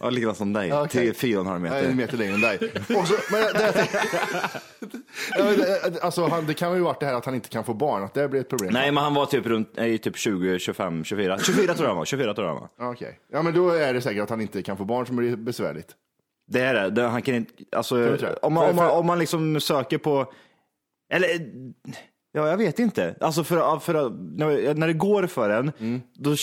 Ja, 0.00 0.10
likadant 0.10 0.38
som 0.38 0.52
dig. 0.52 0.68
Ja, 0.68 0.84
okej. 0.84 1.04
Tre, 1.06 1.14
fyra 1.14 1.40
och 1.40 1.46
en 1.46 1.50
halv 1.50 1.60
meter. 1.62 1.84
en 1.84 1.96
meter 1.96 2.16
längre 2.16 2.34
än 2.34 2.40
dig. 2.40 2.58
Och 2.96 3.08
så, 3.08 3.14
men 3.32 3.42
det, 3.42 3.74
det, 5.90 6.02
alltså, 6.02 6.26
han, 6.26 6.46
det 6.46 6.54
kan 6.54 6.74
ju 6.74 6.80
varit 6.80 7.00
det 7.00 7.06
här 7.06 7.14
att 7.14 7.24
han 7.24 7.34
inte 7.34 7.48
kan 7.48 7.64
få 7.64 7.74
barn, 7.74 8.02
att 8.04 8.14
det 8.14 8.28
blir 8.28 8.40
ett 8.40 8.48
problem. 8.48 8.72
Nej, 8.72 8.92
men 8.92 9.04
han 9.04 9.14
var 9.14 9.26
typ 9.26 9.46
runt, 9.46 9.68
nej, 9.76 9.98
typ 9.98 10.16
20, 10.16 10.58
25, 10.58 11.04
24. 11.04 11.38
24 11.38 11.74
tror 11.74 11.84
jag 11.84 11.88
han 11.88 11.96
var. 11.98 12.04
24 12.04 12.34
tror 12.34 12.46
jag 12.46 12.54
han 12.54 12.60
var. 12.62 12.68
Ja, 12.78 12.90
Okej. 12.92 13.18
Ja, 13.32 13.42
men 13.42 13.54
då 13.54 13.70
är 13.70 13.94
det 13.94 14.00
säkert 14.00 14.22
att 14.22 14.30
han 14.30 14.40
inte 14.40 14.62
kan 14.62 14.76
få 14.76 14.84
barn 14.84 15.06
som 15.06 15.16
blir 15.16 15.36
besvärligt. 15.36 15.88
Det 16.50 16.60
är 16.60 16.74
det. 16.74 16.90
det 16.90 17.02
han 17.02 17.22
kan 17.22 17.34
inte, 17.34 17.52
alltså, 17.76 18.16
om 18.42 18.54
man, 18.54 18.70
om, 18.70 18.76
man, 18.76 18.90
om 18.90 19.06
man 19.06 19.18
liksom 19.18 19.60
söker 19.60 19.98
på, 19.98 20.32
eller, 21.12 21.28
ja 22.32 22.48
jag 22.48 22.56
vet 22.56 22.78
inte. 22.78 23.14
Alltså 23.20 23.44
för, 23.44 23.78
för 23.78 23.94
när, 24.38 24.74
när 24.74 24.86
det 24.86 24.92
går 24.92 25.26
för 25.26 25.50
en, 25.50 25.72
Mm. 25.80 26.00
då, 26.14 26.36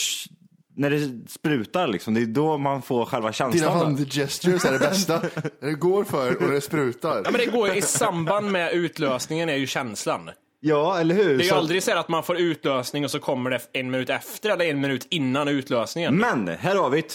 när 0.77 0.89
det 0.89 1.29
sprutar 1.31 1.87
liksom, 1.87 2.13
det 2.13 2.21
är 2.21 2.25
då 2.25 2.57
man 2.57 2.81
får 2.81 3.05
själva 3.05 3.27
Dina 3.27 3.33
känslan. 3.33 3.77
handgestures 3.77 4.65
är 4.65 4.71
det 4.71 4.79
bästa. 4.79 5.21
När 5.59 5.67
det 5.67 5.73
går 5.73 6.03
för 6.03 6.43
och 6.43 6.51
det 6.51 6.61
sprutar. 6.61 7.21
Ja, 7.25 7.31
men 7.31 7.39
det 7.41 7.45
går 7.45 7.75
i 7.75 7.81
samband 7.81 8.51
med 8.51 8.71
utlösningen 8.73 9.49
är 9.49 9.55
ju 9.55 9.67
känslan. 9.67 10.29
Ja, 10.59 10.99
eller 10.99 11.15
hur? 11.15 11.27
Det 11.27 11.33
är 11.33 11.43
ju 11.43 11.49
Så- 11.49 11.55
aldrig 11.55 11.83
så 11.83 11.91
här 11.91 11.97
att 11.97 12.09
man 12.09 12.23
får 12.23 12.37
utlösning 12.37 13.03
och 13.05 13.11
så 13.11 13.19
kommer 13.19 13.49
det 13.49 13.59
en 13.73 13.91
minut 13.91 14.09
efter 14.09 14.49
eller 14.49 14.65
en 14.65 14.81
minut 14.81 15.07
innan 15.09 15.47
utlösningen. 15.47 16.15
Men, 16.17 16.47
här 16.47 16.75
har 16.75 16.89
vi 16.89 17.01
det. 17.01 17.13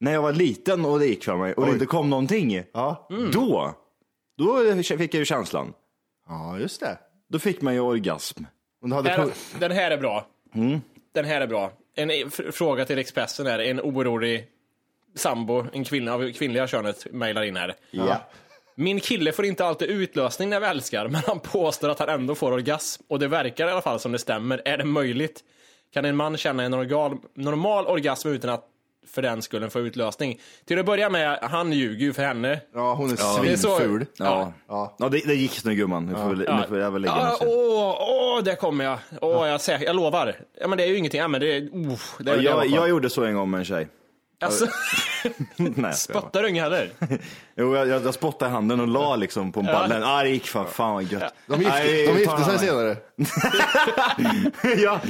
När 0.00 0.12
jag 0.12 0.22
var 0.22 0.32
liten 0.32 0.84
och 0.84 0.98
det 0.98 1.06
gick 1.06 1.24
för 1.24 1.36
mig 1.36 1.52
och 1.54 1.62
det 1.62 1.68
Oj. 1.70 1.74
inte 1.74 1.86
kom 1.86 2.10
någonting, 2.10 2.62
Ja. 2.72 3.06
då, 3.32 3.74
då 4.38 4.82
fick 4.82 5.00
jag 5.14 5.18
ju 5.18 5.24
känslan. 5.24 5.72
ja, 6.28 6.58
just 6.58 6.80
det. 6.80 6.98
Då 7.32 7.38
fick 7.38 7.62
man 7.62 7.74
ju 7.74 7.80
orgasm. 7.80 8.44
Hade 8.92 9.10
Här, 9.10 9.28
den 9.58 9.70
här 9.72 9.90
är 9.90 9.98
bra. 9.98 10.26
Den 11.14 11.24
här 11.24 11.40
är 11.40 11.46
bra. 11.46 11.72
En 11.96 12.10
fr- 12.10 12.50
fråga 12.50 12.84
till 12.84 12.98
Expressen 12.98 13.46
är 13.46 13.58
en 13.58 13.80
orolig 13.80 14.46
sambo, 15.14 15.66
en 15.72 15.84
kvinna 15.84 16.14
av 16.14 16.32
kvinnliga 16.32 16.66
könet, 16.66 17.06
mejlar 17.12 17.42
in 17.42 17.56
här. 17.56 17.74
ja. 17.90 18.28
Min 18.78 19.00
kille 19.00 19.32
får 19.32 19.44
inte 19.44 19.66
alltid 19.66 19.90
utlösning 19.90 20.48
när 20.50 20.60
vi 20.60 20.66
älskar, 20.66 21.08
men 21.08 21.22
han 21.26 21.40
påstår 21.40 21.88
att 21.88 21.98
han 21.98 22.08
ändå 22.08 22.34
får 22.34 22.52
orgasm. 22.52 23.02
Och 23.08 23.18
det 23.18 23.28
verkar 23.28 23.68
i 23.68 23.70
alla 23.70 23.82
fall 23.82 24.00
som 24.00 24.12
det 24.12 24.18
stämmer. 24.18 24.62
Är 24.64 24.78
det 24.78 24.84
möjligt? 24.84 25.44
Kan 25.92 26.04
en 26.04 26.16
man 26.16 26.36
känna 26.36 26.62
en 26.62 26.70
normal, 26.70 27.18
normal 27.34 27.86
orgasm 27.86 28.28
utan 28.28 28.50
att 28.50 28.64
för 29.10 29.22
den 29.22 29.42
skullen 29.42 29.70
få 29.70 29.80
utlösning. 29.80 30.40
Till 30.64 30.78
att 30.78 30.86
börja 30.86 31.10
med, 31.10 31.38
han 31.42 31.72
ljuger 31.72 32.06
ju 32.06 32.12
för 32.12 32.22
henne. 32.22 32.60
Ja, 32.74 32.94
hon 32.94 33.06
är 33.10 33.42
det 33.44 33.52
är 33.52 33.56
så- 33.56 33.76
svinful. 33.76 34.06
Ja, 34.16 34.52
Ja. 34.68 34.96
ja. 34.98 35.08
det, 35.08 35.18
det 35.26 35.34
gick 35.34 35.64
nu 35.64 35.74
gumman. 35.74 36.06
Nu 36.06 36.14
får, 36.14 36.30
vi, 36.30 36.36
nu 36.36 36.64
får 36.68 36.78
jag 36.78 36.90
väl 36.90 37.02
lägga 37.02 37.14
mig 37.14 37.24
Ja, 37.40 37.46
åh, 37.46 37.96
åh, 38.10 38.42
där 38.42 38.54
kommer 38.54 38.84
jag. 38.84 38.98
Åh, 39.20 39.48
jag, 39.48 39.60
säger, 39.60 39.84
jag 39.84 39.96
lovar. 39.96 40.36
Ja, 40.60 40.68
men 40.68 40.78
det 40.78 40.84
är 40.84 40.88
ju 40.88 40.96
ingenting. 40.96 41.20
Ja, 41.20 41.28
men 41.28 41.40
det 41.40 41.56
är, 41.56 41.60
oh, 41.62 41.98
det 42.18 42.30
är 42.30 42.34
Ja, 42.34 42.40
det 42.40 42.42
jag, 42.42 42.66
jag 42.66 42.88
gjorde 42.88 43.10
så 43.10 43.24
en 43.24 43.34
gång 43.34 43.50
med 43.50 43.58
en 43.58 43.64
tjej. 43.64 43.88
Alltså, 44.40 44.66
Nej, 45.56 45.94
spottar 45.94 46.42
du 46.42 46.48
inget 46.48 46.62
heller? 46.62 46.90
Jo, 47.58 47.76
jag, 47.76 47.88
jag, 47.88 48.04
jag 48.04 48.14
spottade 48.14 48.50
i 48.50 48.52
handen 48.52 48.80
och 48.80 48.88
la 48.88 49.16
liksom 49.16 49.52
på 49.52 49.62
ballen. 49.62 50.02
Ja, 50.02 50.18
ah, 50.18 50.22
det 50.22 50.28
gick 50.28 50.46
fan, 50.46 50.66
fan 50.66 50.94
vad 50.94 51.04
gött. 51.04 51.34
De 51.46 51.60
gifte, 51.60 51.78
Nej, 51.78 52.06
de 52.06 52.18
gifte 52.18 52.44
sig 52.44 52.58
senare. 52.58 52.96
ja, 54.82 55.00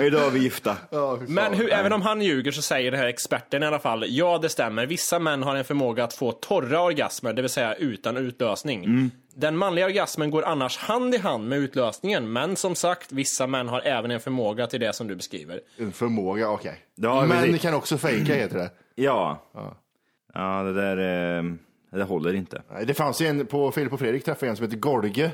idag 0.00 0.26
är 0.26 0.30
vi 0.30 0.38
gifta. 0.38 0.76
Ja. 0.90 1.18
Men 1.28 1.54
hur, 1.54 1.72
även 1.72 1.92
om 1.92 2.02
han 2.02 2.22
ljuger 2.22 2.52
så 2.52 2.62
säger 2.62 2.90
den 2.90 3.00
här 3.00 3.06
experten 3.06 3.62
i 3.62 3.66
alla 3.66 3.78
fall, 3.78 4.04
ja 4.08 4.38
det 4.38 4.48
stämmer, 4.48 4.86
vissa 4.86 5.18
män 5.18 5.42
har 5.42 5.56
en 5.56 5.64
förmåga 5.64 6.04
att 6.04 6.14
få 6.14 6.32
torra 6.32 6.80
orgasmer, 6.80 7.32
det 7.32 7.42
vill 7.42 7.50
säga 7.50 7.74
utan 7.74 8.16
utlösning. 8.16 8.84
Mm. 8.84 9.10
Den 9.38 9.56
manliga 9.56 9.86
orgasmen 9.86 10.30
går 10.30 10.42
annars 10.42 10.78
hand 10.78 11.14
i 11.14 11.18
hand 11.18 11.48
med 11.48 11.58
utlösningen, 11.58 12.32
men 12.32 12.56
som 12.56 12.74
sagt, 12.74 13.12
vissa 13.12 13.46
män 13.46 13.68
har 13.68 13.80
även 13.80 14.10
en 14.10 14.20
förmåga 14.20 14.66
till 14.66 14.80
det 14.80 14.92
som 14.92 15.06
du 15.08 15.16
beskriver. 15.16 15.60
En 15.78 15.92
förmåga, 15.92 16.50
okej. 16.50 16.78
Ja, 16.94 17.20
Men 17.20 17.30
precis. 17.30 17.52
det 17.52 17.58
kan 17.58 17.74
också 17.74 17.98
fejka 17.98 18.34
heter 18.34 18.56
det. 18.58 18.70
Ja. 18.94 19.42
Ja, 20.34 20.62
det 20.62 20.72
där, 20.72 20.96
eh, 21.38 21.44
det 21.90 22.04
håller 22.04 22.34
inte. 22.34 22.62
Nej, 22.72 22.86
Det 22.86 22.94
fanns 22.94 23.20
ju 23.20 23.26
en 23.26 23.46
på 23.46 23.70
Filip 23.72 23.92
och 23.92 23.98
Fredrik 23.98 24.24
träffade 24.24 24.50
en 24.50 24.56
som 24.56 24.64
heter 24.64 24.76
Gorge. 24.78 25.30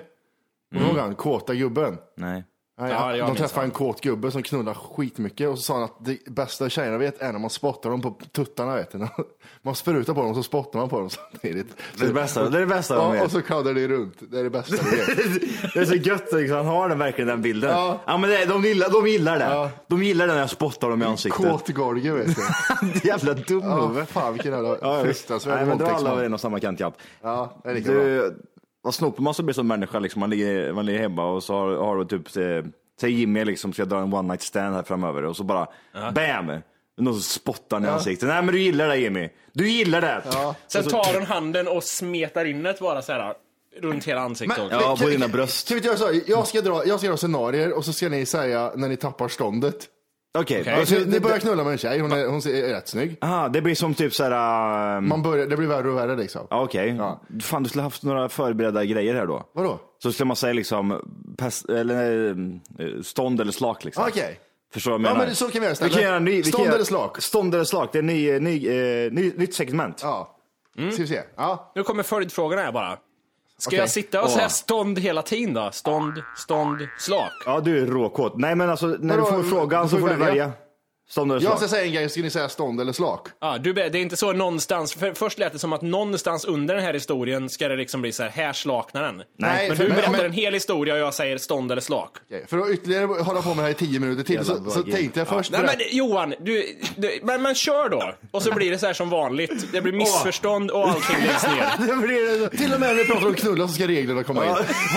Kommer 0.73 0.85
du 0.85 0.91
ihåg 0.91 0.99
han? 0.99 1.15
Kåta 1.15 1.55
gubben. 1.55 1.99
Nej. 2.17 2.45
Nej, 2.81 2.91
Ja, 2.93 3.17
jag 3.17 3.29
de 3.29 3.37
träffade 3.37 3.67
en 3.67 3.71
kåt 3.71 4.01
gubbe 4.01 4.31
som 4.31 4.43
knullar 4.43 4.75
skitmycket 4.75 5.49
och 5.49 5.59
så 5.59 5.63
sa 5.65 5.75
han 5.75 5.83
att 5.83 5.97
det 6.05 6.25
bästa 6.27 6.69
tjejerna 6.69 6.99
vet 6.99 7.21
är 7.23 7.33
när 7.33 7.39
man 7.39 7.51
spottar 7.51 7.91
dem 7.91 8.03
på 8.03 8.17
tuttarna. 8.33 8.75
Vet 8.77 8.91
du. 8.93 8.99
Man 9.63 9.75
sprutar 9.75 10.15
på 10.15 10.21
dem 10.21 10.31
och 10.31 10.37
så 10.37 10.43
spottar 10.43 10.79
man 10.79 10.89
på 10.89 10.99
dem 10.99 11.11
samtidigt. 11.31 11.67
Det 11.99 12.05
är 12.05 12.09
det 12.09 12.15
bästa, 12.15 12.49
det 12.49 12.57
är 12.57 12.61
det 12.61 12.67
bästa 12.67 12.97
de 12.97 13.05
Ja, 13.05 13.11
vet. 13.13 13.25
och 13.25 13.31
så 13.31 13.43
kaddar 13.43 13.75
det 13.75 13.89
runt. 13.89 14.15
Det 14.21 14.39
är 14.39 14.45
det 14.45 14.51
bästa 14.51 14.77
du 14.77 14.97
vet. 14.97 15.07
Det 15.75 15.81
är 15.81 15.85
så 15.85 15.95
gött 15.95 16.33
liksom, 16.33 16.57
han 16.57 16.67
har 16.67 16.89
den 16.89 16.99
verkligen 16.99 17.29
den 17.29 17.43
bilden. 17.43 17.71
Ja. 17.71 18.01
Ja, 18.07 18.17
men 18.17 18.31
det, 18.31 18.45
de, 18.45 18.63
gillar, 18.65 18.91
de 18.91 19.07
gillar 19.09 19.39
det. 19.39 19.45
Ja. 19.45 19.71
De 19.87 20.03
gillar 20.03 20.27
det 20.27 20.33
när 20.33 20.41
jag 20.41 20.51
spottar 20.51 20.91
dem 20.91 21.03
i 21.03 21.05
ansiktet. 21.05 21.51
Kåt 21.51 21.69
Gorge 21.69 22.13
vet 22.13 22.37
du. 22.37 23.09
Jävla 23.09 23.35
dum 23.35 23.61
Ja, 23.65 24.07
fan 24.07 24.33
vilken 24.33 24.53
jävla 24.53 25.03
fruktansvärd 25.05 25.67
men 25.67 25.79
dra 25.79 25.87
alla 25.87 25.93
över 25.95 26.01
våldtäktsman. 26.01 26.25
en 26.25 26.35
och 26.35 26.41
samma 26.41 26.61
kant, 26.61 26.81
ja. 26.81 26.93
Ja, 27.23 27.61
det 27.65 27.71
är 27.71 27.75
lika 27.75 27.93
bra. 27.93 28.03
Vad 28.83 28.95
snopar 28.95 29.23
man 29.23 29.35
så 29.35 29.43
blir 29.43 29.55
som 29.55 29.67
människa 29.67 29.99
liksom. 29.99 30.21
Man 30.21 30.31
ligger, 30.31 30.73
man 30.73 30.87
ligger 30.87 31.01
hemma 31.01 31.25
och 31.25 31.43
så 31.43 31.55
har, 31.55 31.77
har 31.77 31.97
du 31.97 32.05
typ, 32.05 32.37
eh, 32.37 32.71
säg 33.01 33.11
Jimmy 33.11 33.45
liksom 33.45 33.73
ska 33.73 33.85
dra 33.85 33.99
en 33.99 34.15
one 34.15 34.29
night 34.29 34.43
stand 34.43 34.75
här 34.75 34.83
framöver 34.83 35.25
och 35.25 35.37
så 35.37 35.45
bara 35.45 35.69
bam! 36.15 36.61
Någon 36.99 37.15
som 37.15 37.23
spottar 37.23 37.85
i 37.85 37.87
ansiktet. 37.87 38.29
Nej 38.29 38.43
men 38.43 38.55
du 38.55 38.61
gillar 38.61 38.89
det 38.89 38.97
Jimmy. 38.97 39.29
Du 39.53 39.69
gillar 39.69 40.01
det. 40.01 40.23
Sen 40.69 40.85
tar 40.85 41.15
hon 41.15 41.27
handen 41.27 41.69
och 41.69 41.85
smetar 41.85 42.45
in 42.45 42.63
det 42.63 42.81
bara 42.81 43.03
så 43.03 43.13
här 43.13 43.35
runt 43.81 44.05
hela 44.05 44.21
ansiktet 44.21 44.59
Men-. 44.59 44.81
Ja, 44.81 44.97
på 45.01 45.09
dina 45.09 45.29
bröst. 45.29 45.67
Ska 45.67 45.75
vi 45.75 45.79
inte 45.79 45.89
göra 45.89 45.99
så? 45.99 46.21
Jag 46.27 46.47
ska, 46.47 46.61
dra, 46.61 46.87
jag 46.87 46.99
ska 46.99 47.09
dra 47.09 47.17
scenarier 47.17 47.73
och 47.73 47.85
så 47.85 47.93
ska 47.93 48.09
ni 48.09 48.27
säga 48.27 48.73
när 48.77 48.89
ni 48.89 48.97
tappar 48.97 49.29
ståndet. 49.29 49.89
Okej. 50.39 50.61
Okej. 50.61 50.75
Alltså, 50.75 50.95
Ni 50.95 51.05
det, 51.05 51.21
börjar 51.21 51.39
knulla 51.39 51.65
med 51.65 51.73
en 51.73 51.79
tjej, 51.79 51.99
hon 52.01 52.13
är, 52.13 52.27
hon 52.27 52.37
är 52.39 52.75
rätt 52.75 52.89
snygg. 52.89 53.17
aha, 53.21 53.49
det 53.49 53.63
blir 53.63 53.75
som 53.75 53.95
typ 53.95 54.15
såhär... 54.15 54.97
Um, 54.97 55.09
Man 55.09 55.23
börjar, 55.23 55.47
det 55.47 55.57
blir 55.57 55.69
värre 55.69 55.91
och 55.91 55.97
värre 55.97 56.17
liksom. 56.17 56.47
ja, 56.51 56.63
Okej. 56.65 56.95
Ja. 56.99 57.21
Fan 57.43 57.63
du 57.63 57.69
skulle 57.69 57.83
haft 57.83 58.03
några 58.03 58.29
förberedda 58.29 58.85
grejer 58.85 59.15
här 59.15 59.27
då. 59.27 59.51
Vadå? 59.55 59.81
Så 60.03 60.13
skulle 60.13 60.27
man 60.27 60.37
säga 60.37 60.53
liksom 60.53 61.01
pest, 61.39 61.69
eller, 61.69 62.29
eh, 62.31 63.03
stånd 63.03 63.41
eller 63.41 63.53
slak 63.53 63.85
liksom. 63.85 64.05
Okej. 64.09 64.41
Förstår 64.75 64.91
du 64.91 64.97
vad 64.99 65.03
jag 65.05 65.11
Ja, 65.11 65.15
menar? 65.15 65.27
men 65.27 65.35
så 65.37 65.49
kan 65.49 65.61
vi 65.61 65.67
göra 65.67 65.73
Vi 65.75 65.79
kan 65.79 65.87
istället. 65.89 66.05
göra 66.05 66.17
en 66.17 66.25
ny, 66.25 66.31
vi 66.37 66.43
Stånd 66.43 66.55
kan 66.57 66.65
göra, 66.65 66.75
eller 66.75 66.85
slak? 66.85 67.23
Stånd 67.23 67.55
eller 67.55 67.65
slak, 67.65 67.93
det 67.93 67.99
är 67.99 68.03
ny, 68.03 68.39
ny, 68.41 68.67
eh, 68.69 69.13
ny, 69.13 69.33
nytt 69.37 69.55
segment. 69.55 70.01
Ja. 70.03 70.37
Ska 70.93 71.03
vi 71.03 71.09
se. 71.09 71.21
Ja. 71.37 71.73
Nu 71.75 71.83
kommer 71.83 72.03
följdfrågorna 72.03 72.63
här 72.63 72.73
bara. 72.73 72.99
Ska 73.63 73.69
Okej. 73.69 73.79
jag 73.79 73.91
sitta 73.91 74.23
och 74.23 74.31
säga 74.31 74.49
stånd 74.49 74.99
hela 74.99 75.23
tiden 75.23 75.55
då? 75.55 75.71
Stånd, 75.73 76.23
stånd, 76.37 76.89
slak. 76.99 77.33
Ja, 77.47 77.61
du 77.61 77.83
är 77.83 77.87
råkåt. 77.87 78.33
Nej, 78.37 78.55
men 78.55 78.71
alltså 78.71 78.87
när 78.87 79.19
Vadå? 79.19 79.37
du 79.37 79.43
får 79.43 79.51
frågan 79.51 79.89
så 79.89 79.97
får 79.97 80.01
får 80.01 80.09
du 80.09 80.15
välja. 80.15 80.27
välja. 80.27 80.53
Stånd 81.11 81.33
eller 81.33 81.43
Jag 81.43 81.59
ska 81.59 81.69
säga 81.69 81.85
en 81.87 81.93
grej, 81.93 82.09
så 82.09 82.13
ska 82.13 82.23
ni 82.23 82.31
säga 82.31 82.49
stånd 82.49 82.81
eller 82.81 82.93
slak. 82.93 83.27
Ja, 83.41 83.59
du, 83.59 83.73
det 83.73 83.83
är 83.83 83.97
inte 83.97 84.17
så 84.17 84.33
någonstans, 84.33 84.95
för 84.95 85.13
först 85.15 85.39
lät 85.39 85.53
det 85.53 85.59
som 85.59 85.73
att 85.73 85.83
någonstans 85.83 86.45
under 86.45 86.75
den 86.75 86.85
här 86.85 86.95
historien 86.95 87.49
ska 87.51 87.69
det 87.69 87.77
liksom 87.77 88.01
bli 88.03 88.13
så 88.13 88.23
här, 88.23 88.31
här 88.31 88.53
slaknar 88.53 89.03
den. 89.03 89.23
Nej, 89.39 89.69
men 89.69 89.77
för- 89.77 89.85
du 89.85 89.89
men- 89.89 89.97
berättar 89.97 90.13
men- 90.13 90.25
en 90.27 90.33
hel 90.33 90.55
historia 90.55 90.95
och 90.95 91.01
jag 91.01 91.15
säger 91.15 91.39
stånd 91.39 91.73
eller 91.73 91.83
slak. 91.83 92.11
För 92.49 92.59
att 92.59 92.71
ytterligare 92.71 93.05
hålla 93.23 93.43
på 93.43 93.49
med 93.49 93.57
det 93.57 93.63
här 93.63 93.71
i 93.71 93.75
tio 93.75 94.01
minuter 94.01 94.23
till 94.25 94.45
så, 94.45 94.71
så 94.71 94.83
tänkte 94.83 95.21
jag 95.21 95.29
först 95.29 95.51
Nej 95.53 95.61
berätta- 95.61 95.77
men 95.79 95.97
Johan, 95.97 96.35
du, 96.41 96.67
du 96.97 97.21
men, 97.23 97.43
men 97.43 97.55
kör 97.55 97.89
då. 97.89 98.13
Och 98.31 98.43
så 98.43 98.53
blir 98.55 98.71
det 98.71 98.79
så 98.79 98.87
här 98.87 98.93
som 98.95 99.11
vanligt. 99.11 99.73
Det 99.73 99.81
blir 99.81 99.93
missförstånd 99.93 100.71
och 100.71 100.89
allting 100.89 101.17
läggs 101.27 101.43
ner. 101.47 101.87
Det 101.87 102.07
blir. 102.07 102.49
Till 102.57 102.75
och 102.75 102.81
med 102.81 102.89
när 102.89 102.95
vi 102.95 103.05
pratar 103.05 103.27
om 103.27 103.35
knulla 103.35 103.69
så 103.69 103.75
ska 103.75 103.87
reglerna 103.89 104.23
komma 104.25 104.47
in. 104.47 104.55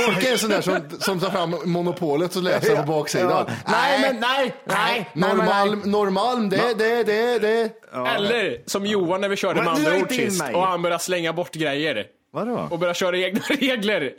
Volke 0.07 0.27
är 0.27 0.31
en 0.31 0.37
sån 0.37 0.49
där 0.49 0.61
som, 0.61 0.79
som 0.99 1.19
tar 1.19 1.29
fram 1.29 1.55
monopolet 1.65 2.33
så 2.33 2.41
läser 2.41 2.75
på 2.75 2.83
baksidan. 2.83 3.45
Nej, 3.67 3.99
men 4.01 4.19
nej, 4.19 4.55
nej. 4.65 5.09
Norrmalm, 5.13 5.81
Norrmalm, 5.95 6.49
det, 6.49 6.73
det, 6.77 7.03
det, 7.03 7.39
det. 7.39 7.69
Eller 8.15 8.61
som 8.65 8.85
Johan 8.85 9.21
när 9.21 9.29
vi 9.29 9.35
körde 9.35 9.59
med 9.63 9.73
andra 9.73 9.97
ord 9.97 10.11
sist 10.11 10.43
och 10.53 10.61
han 10.67 10.81
började 10.81 11.03
slänga 11.03 11.33
bort 11.33 11.53
grejer. 11.53 12.05
Vadå? 12.31 12.67
Och 12.71 12.79
började 12.79 12.99
köra 12.99 13.17
egna 13.17 13.39
regler. 13.49 14.13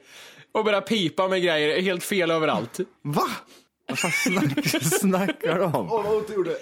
Och 0.53 0.65
började 0.65 0.87
pipa 0.87 1.29
med 1.29 1.43
grejer 1.43 1.83
helt 1.83 2.05
fel 2.05 2.31
överallt. 2.31 2.81
Va? 3.03 3.23
Vad 3.89 3.99
fan 3.99 4.11
snack, 4.11 4.83
snackar 4.83 5.55
du 5.55 5.65
om? 5.65 5.93
Åh, 5.93 6.05
vad 6.05 6.15
ont 6.17 6.29
det 6.29 6.35
gjorde. 6.35 6.57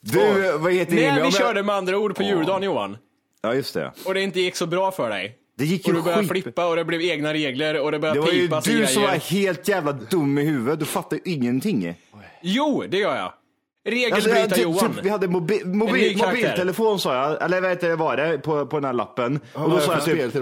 Du, 0.00 0.58
vad 0.58 0.72
heter 0.72 0.94
När 0.94 1.02
Jimmy? 1.02 1.22
vi 1.22 1.32
körde 1.32 1.62
med 1.62 1.74
andra 1.74 1.98
ord 1.98 2.16
på 2.16 2.22
juldagen 2.22 2.62
Johan. 2.62 2.96
Ja, 3.42 3.54
just 3.54 3.74
det. 3.74 3.92
Och 4.04 4.14
det 4.14 4.20
inte 4.20 4.40
gick 4.40 4.56
så 4.56 4.66
bra 4.66 4.92
för 4.92 5.10
dig. 5.10 5.36
Det 5.58 5.64
gick 5.64 5.84
Och 5.84 5.88
ju 5.88 5.94
du 5.96 6.02
började 6.02 6.22
skit. 6.22 6.30
flippa 6.42 6.66
och 6.66 6.76
det 6.76 6.84
blev 6.84 7.00
egna 7.02 7.32
regler 7.32 7.80
och 7.80 7.90
det 7.90 7.96
Det 7.96 8.00
började 8.00 8.20
var 8.20 8.28
ju 8.32 8.42
pipas 8.46 8.68
i 8.68 8.72
du 8.74 8.86
som 8.86 9.02
var 9.02 9.10
helt 9.10 9.68
jävla 9.68 9.92
dum 9.92 10.38
i 10.38 10.42
huvudet. 10.44 10.78
Du 10.80 10.84
fattar 10.86 11.16
ju 11.16 11.32
ingenting. 11.32 11.94
Jo, 12.42 12.84
det 12.88 12.98
gör 12.98 13.16
jag. 13.16 13.24
Alltså, 13.24 14.30
Regelbryta 14.30 14.38
jag- 14.60 14.78
typ, 14.80 14.94
typ, 14.96 15.04
vi 15.04 15.08
hade 15.08 15.28
mobil, 15.28 15.60
karaktär. 15.60 16.26
mobiltelefon 16.26 16.98
sa 17.00 17.14
jag, 17.14 17.42
eller 17.42 17.60
vad 17.60 17.70
heter 17.70 17.88
det 17.88 17.96
var 17.96 18.16
det 18.16 18.38
på, 18.38 18.66
på 18.66 18.76
den 18.76 18.84
här 18.84 18.92
lappen. 18.92 19.40
Och 19.52 19.70
då 19.70 19.76
det 19.76 19.82
sa 19.82 19.92
jag 19.92 20.04
typ, 20.04 20.34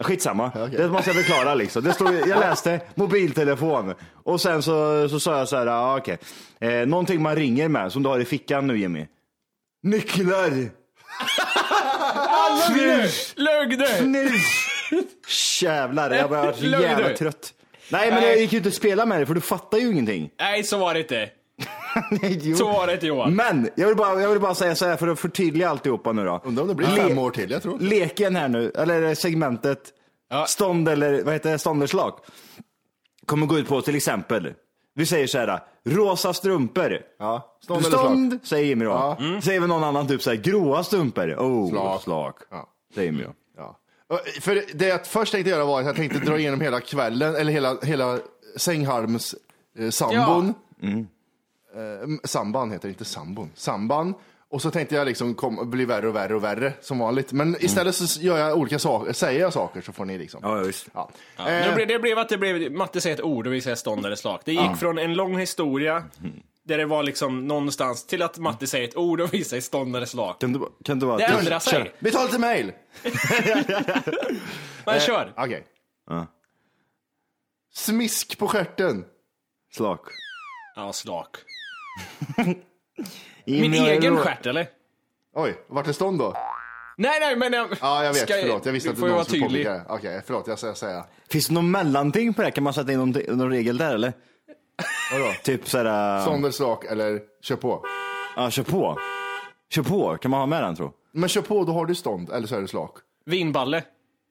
skitsamma, 0.00 0.50
okej. 0.54 0.68
det 0.76 0.88
måste 0.88 1.10
jag 1.10 1.16
förklara 1.24 1.54
liksom. 1.54 1.84
Det 1.84 1.92
stod, 1.92 2.14
jag 2.14 2.40
läste 2.40 2.80
mobiltelefon 2.94 3.94
och 4.24 4.40
sen 4.40 4.62
så, 4.62 5.08
så 5.08 5.20
sa 5.20 5.38
jag 5.38 5.48
så 5.48 5.56
här, 5.56 5.66
ja 5.66 5.96
okej. 5.98 6.18
Eh, 6.60 6.86
någonting 6.86 7.22
man 7.22 7.36
ringer 7.36 7.68
med 7.68 7.92
som 7.92 8.02
du 8.02 8.08
har 8.08 8.18
i 8.20 8.24
fickan 8.24 8.66
nu 8.66 8.78
Jimmy. 8.78 9.06
Nycklar! 9.82 10.50
Snus! 12.66 13.34
Lögner! 13.36 13.86
Snus! 13.86 15.62
Jävlar, 15.62 16.10
jag 16.10 16.30
börjar 16.30 16.52
bli 16.60 16.68
Lögner. 16.68 16.88
jävla 17.00 17.16
trött. 17.16 17.52
Nej 17.88 18.10
men 18.10 18.20
Nej. 18.22 18.34
det 18.34 18.40
gick 18.40 18.52
ju 18.52 18.58
inte 18.58 18.68
att 18.68 18.74
spela 18.74 19.06
med 19.06 19.20
det 19.20 19.26
för 19.26 19.34
du 19.34 19.40
fattar 19.40 19.78
ju 19.78 19.90
ingenting. 19.92 20.30
Nej, 20.38 20.64
så 20.64 20.78
var 20.78 20.94
det 20.94 21.00
inte. 21.00 21.30
Nej, 22.10 22.38
jo. 22.42 22.56
Så 22.56 22.68
var 22.68 22.86
det 22.86 22.92
inte 22.92 23.06
Johan. 23.06 23.34
Men 23.34 23.68
jag 23.74 23.86
vill, 23.86 23.96
bara, 23.96 24.20
jag 24.20 24.28
vill 24.28 24.40
bara 24.40 24.54
säga 24.54 24.74
så 24.74 24.86
här 24.86 24.96
för 24.96 25.08
att 25.08 25.20
förtydliga 25.20 25.68
alltihopa 25.70 26.12
nu 26.12 26.24
då. 26.24 26.40
Undrar 26.44 26.62
om 26.62 26.68
det 26.68 26.74
blir 26.74 26.86
fem 26.86 27.18
år 27.18 27.30
till, 27.30 27.50
jag 27.50 27.62
tror. 27.62 27.78
Leken 27.78 28.36
här 28.36 28.48
nu, 28.48 28.72
eller 28.74 29.14
segmentet 29.14 29.80
Ja. 30.30 30.46
stånd 30.46 30.88
eller 30.88 31.22
vad 31.22 31.34
heter 31.34 31.50
det, 31.52 31.58
stånderslag. 31.58 32.18
Kommer 33.26 33.46
gå 33.46 33.58
ut 33.58 33.68
på 33.68 33.82
till 33.82 33.96
exempel, 33.96 34.52
vi 35.00 35.06
säger 35.06 35.26
så 35.26 35.38
här, 35.38 35.60
rosa 35.84 36.32
strumpor. 36.32 36.98
Ja, 37.18 37.56
stånd 37.62 37.84
Stånd, 37.86 38.38
säger 38.42 38.66
Jimmy 38.66 38.84
då. 38.84 38.90
Ja. 38.90 39.16
Mm. 39.20 39.42
Säger 39.42 39.60
väl 39.60 39.68
någon 39.68 39.84
annan 39.84 40.08
typ 40.08 40.22
så 40.22 40.30
här, 40.30 40.36
gråa 40.36 40.84
strumpor. 40.84 41.34
Oh, 41.34 41.70
Slak. 41.70 42.02
slak. 42.02 42.36
Ja. 42.50 42.68
Säger 42.94 43.12
Jimmy 43.12 43.24
då. 43.24 43.32
Ja. 43.56 43.76
För 44.40 44.62
det 44.74 44.86
jag 44.86 45.06
först 45.06 45.32
tänkte 45.32 45.50
göra 45.50 45.64
var 45.64 45.80
att 45.80 45.86
jag 45.86 45.96
tänkte 45.96 46.18
dra 46.18 46.38
igenom 46.38 46.60
hela 46.60 46.80
kvällen, 46.80 47.36
eller 47.36 47.52
hela, 47.52 47.76
hela 47.82 48.18
sänghalms 48.56 49.34
eh, 49.78 49.90
sambon. 49.90 50.54
Eh, 50.82 52.08
samban 52.24 52.70
heter 52.70 52.88
det, 52.88 52.92
inte 52.92 53.04
sambon. 53.04 53.50
Samban. 53.54 54.14
Och 54.52 54.62
så 54.62 54.70
tänkte 54.70 54.94
jag 54.94 55.06
liksom 55.06 55.34
kom, 55.34 55.70
bli 55.70 55.84
värre 55.84 56.08
och 56.08 56.14
värre 56.14 56.34
och 56.34 56.44
värre 56.44 56.72
som 56.80 56.98
vanligt. 56.98 57.32
Men 57.32 57.56
istället 57.64 57.94
så 57.94 58.20
gör 58.20 58.38
jag 58.38 58.58
olika 58.58 58.78
saker, 58.78 59.12
säger 59.12 59.40
jag 59.40 59.52
saker 59.52 59.80
så 59.80 59.92
får 59.92 60.04
ni 60.04 60.18
liksom. 60.18 60.40
Ja, 60.42 60.58
ja, 60.58 60.62
visst. 60.64 60.88
Ja. 60.94 61.10
Ja, 61.36 61.48
Eh, 61.50 61.68
nu 61.68 61.74
blev, 61.74 61.88
det 61.88 61.98
blev 61.98 62.18
att 62.18 62.28
det 62.28 62.38
blev, 62.38 62.72
Matte 62.72 63.00
säger 63.00 63.16
ett 63.16 63.22
ord 63.22 63.46
och 63.46 63.52
vi 63.52 63.60
säger 63.60 63.76
stånd 63.76 64.06
eller 64.06 64.16
slak. 64.16 64.42
Det 64.44 64.52
gick 64.52 64.76
från 64.78 64.98
en 64.98 65.14
lång 65.14 65.38
historia, 65.38 66.04
där 66.64 66.78
det 66.78 66.86
var 66.86 67.02
liksom 67.02 67.46
någonstans, 67.46 68.06
till 68.06 68.22
att 68.22 68.38
Matte 68.38 68.66
säger 68.66 68.88
ett 68.88 68.96
ord 68.96 69.20
och 69.20 69.34
vi 69.34 69.44
säger 69.44 69.60
stånd 69.60 69.96
eller 69.96 70.06
slak. 70.06 70.40
Kan 70.40 70.52
du, 70.52 70.60
kan 70.84 70.98
du 70.98 71.06
bara... 71.06 71.16
Det 71.16 71.24
ändrar 71.24 71.58
sig. 71.58 71.92
Vi 71.98 72.10
tar 72.10 72.24
lite 72.24 72.38
mail. 72.38 72.72
Men 74.86 75.00
kör! 75.00 75.32
Okej. 75.36 75.66
Ja. 76.06 76.26
Smisk 77.74 78.38
på 78.38 78.48
stjärten. 78.48 79.04
Slak. 79.72 80.00
Ja, 80.76 80.92
slak. 80.92 81.36
Min 83.44 83.74
egen 83.74 84.16
stjärt 84.16 84.46
eller? 84.46 84.66
Oj, 85.34 85.54
vart 85.68 85.88
är 85.88 85.92
stånd 85.92 86.18
då? 86.18 86.34
Nej, 86.96 87.20
nej, 87.20 87.36
men 87.36 87.52
jag... 87.52 87.68
Ja, 87.80 88.04
jag 88.04 88.12
vet. 88.12 88.22
Ska 88.22 88.34
förlåt. 88.42 88.66
Jag 88.66 88.72
visste 88.72 88.90
att 88.90 88.96
det 89.00 89.06
ju 89.06 89.12
någon 89.12 89.24
skulle 89.24 89.42
tydlig. 89.42 89.66
påpeka 89.66 89.84
det. 89.88 89.94
Okej, 89.94 90.22
förlåt. 90.26 90.46
Jag 90.46 90.58
ska 90.58 90.74
säga. 90.74 91.04
Finns 91.28 91.48
det 91.48 91.54
någon 91.54 91.70
mellanting 91.70 92.34
på 92.34 92.40
det? 92.42 92.46
här? 92.46 92.52
Kan 92.52 92.64
man 92.64 92.74
sätta 92.74 92.92
in 92.92 92.98
någon, 92.98 93.10
någon 93.38 93.50
regel 93.50 93.76
där 93.78 93.94
eller? 93.94 94.12
Vadå? 95.12 95.32
Typ 95.44 95.68
såhär... 95.68 96.20
Stånd 96.22 96.44
eller 96.44 96.52
slak 96.52 96.84
eller 96.84 97.20
kör 97.42 97.56
på? 97.56 97.84
Ja, 98.36 98.50
kör 98.50 98.62
på. 98.62 98.98
Kör 99.70 99.82
på, 99.82 100.16
kan 100.16 100.30
man 100.30 100.40
ha 100.40 100.46
med 100.46 100.62
den 100.62 100.76
tro? 100.76 100.92
Men 101.12 101.28
kör 101.28 101.42
på, 101.42 101.64
då 101.64 101.72
har 101.72 101.86
du 101.86 101.94
stånd, 101.94 102.30
eller 102.30 102.46
så 102.46 102.56
är 102.56 102.60
det 102.60 102.68
slak. 102.68 102.96
Vinballe. 103.26 103.82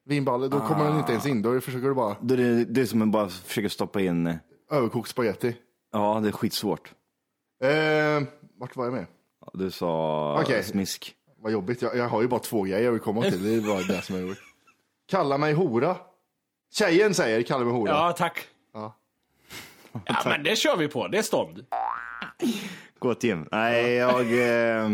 Vinballe, 0.05 0.47
då 0.47 0.59
kommer 0.59 0.85
den 0.85 0.97
inte 0.97 1.11
ens 1.11 1.25
in. 1.25 1.41
Då 1.41 1.61
försöker 1.61 1.88
du 1.88 1.93
bara 1.93 2.15
Det 2.21 2.33
är, 2.33 2.65
det 2.69 2.81
är 2.81 2.85
som 2.85 3.01
att 3.01 3.07
bara 3.07 3.29
försöka 3.29 3.69
stoppa 3.69 4.01
in, 4.01 4.27
eh, 4.27 4.35
överkokt 4.71 5.09
spagetti. 5.09 5.55
ja 5.93 6.19
det 6.23 6.27
är 6.27 6.31
skitsvårt. 6.31 6.91
Eh, 7.63 7.69
vart 8.59 8.75
var 8.75 8.85
jag 8.85 8.93
med? 8.93 9.05
Du 9.53 9.71
sa 9.71 10.41
Okej. 10.41 10.63
smisk. 10.63 11.15
Vad 11.41 11.51
jobbigt, 11.51 11.81
jag, 11.81 11.97
jag 11.97 12.09
har 12.09 12.21
ju 12.21 12.27
bara 12.27 12.39
två 12.39 12.61
grejer 12.61 12.85
jag 12.85 12.91
vill 12.91 13.01
komma 13.01 13.21
till. 13.21 13.43
Det 13.43 13.55
är 13.55 13.61
bara 13.61 13.95
det 13.95 14.01
som 14.01 14.15
är 14.15 14.21
roligt. 14.21 14.39
Kalla 15.09 15.37
mig 15.37 15.53
hora. 15.53 15.95
Tjejen 16.71 17.13
säger 17.13 17.41
kalla 17.43 17.63
mig 17.63 17.73
hora. 17.73 17.91
Ja, 17.91 18.11
tack. 18.11 18.47
Ja. 18.73 18.95
Ja, 20.05 20.21
men 20.25 20.43
det 20.43 20.55
kör 20.55 20.77
vi 20.77 20.87
på. 20.87 21.07
Det 21.07 21.17
är 21.17 21.21
stånd. 21.21 21.65
Gå 22.99 23.13
Tim. 23.13 23.47
Nej, 23.51 23.93
jag... 23.93 24.19
Eh, 24.19 24.89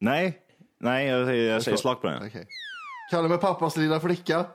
nej, 0.00 0.38
nej 0.80 1.06
jag, 1.06 1.36
jag 1.36 1.62
säger 1.62 1.76
slak 1.76 2.00
på 2.00 2.06
den. 2.06 2.26
Okej. 2.26 2.46
Kalla 3.10 3.28
mig 3.28 3.38
pappas 3.38 3.76
lilla 3.76 4.00
flicka. 4.00 4.46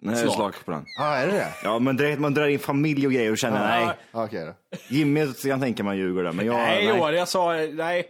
Nej, 0.00 0.16
Slak. 0.16 0.34
slak 0.34 0.64
på 0.64 0.70
den. 0.70 0.84
Ja, 0.98 1.14
är 1.16 1.26
det 1.26 1.32
det? 1.32 1.52
Ja, 1.64 1.78
men 1.78 1.96
direkt 1.96 2.20
man 2.20 2.34
drar 2.34 2.46
in 2.46 2.58
familj 2.58 3.06
och 3.06 3.12
grejer 3.12 3.30
och 3.32 3.38
känner 3.38 3.68
nej. 3.68 3.96
Ja, 4.12 4.24
Okej 4.24 4.44
då. 4.46 4.76
Jimmy 4.88 5.32
kan 5.32 5.60
tänka 5.60 5.84
mig 5.84 5.98
ljuger 5.98 6.22
där, 6.22 6.32
men 6.32 6.46
jag... 6.46 6.54
Nej, 6.54 6.86
Johan, 6.88 7.14
jag 7.14 7.28
sa 7.28 7.52
nej. 7.52 8.06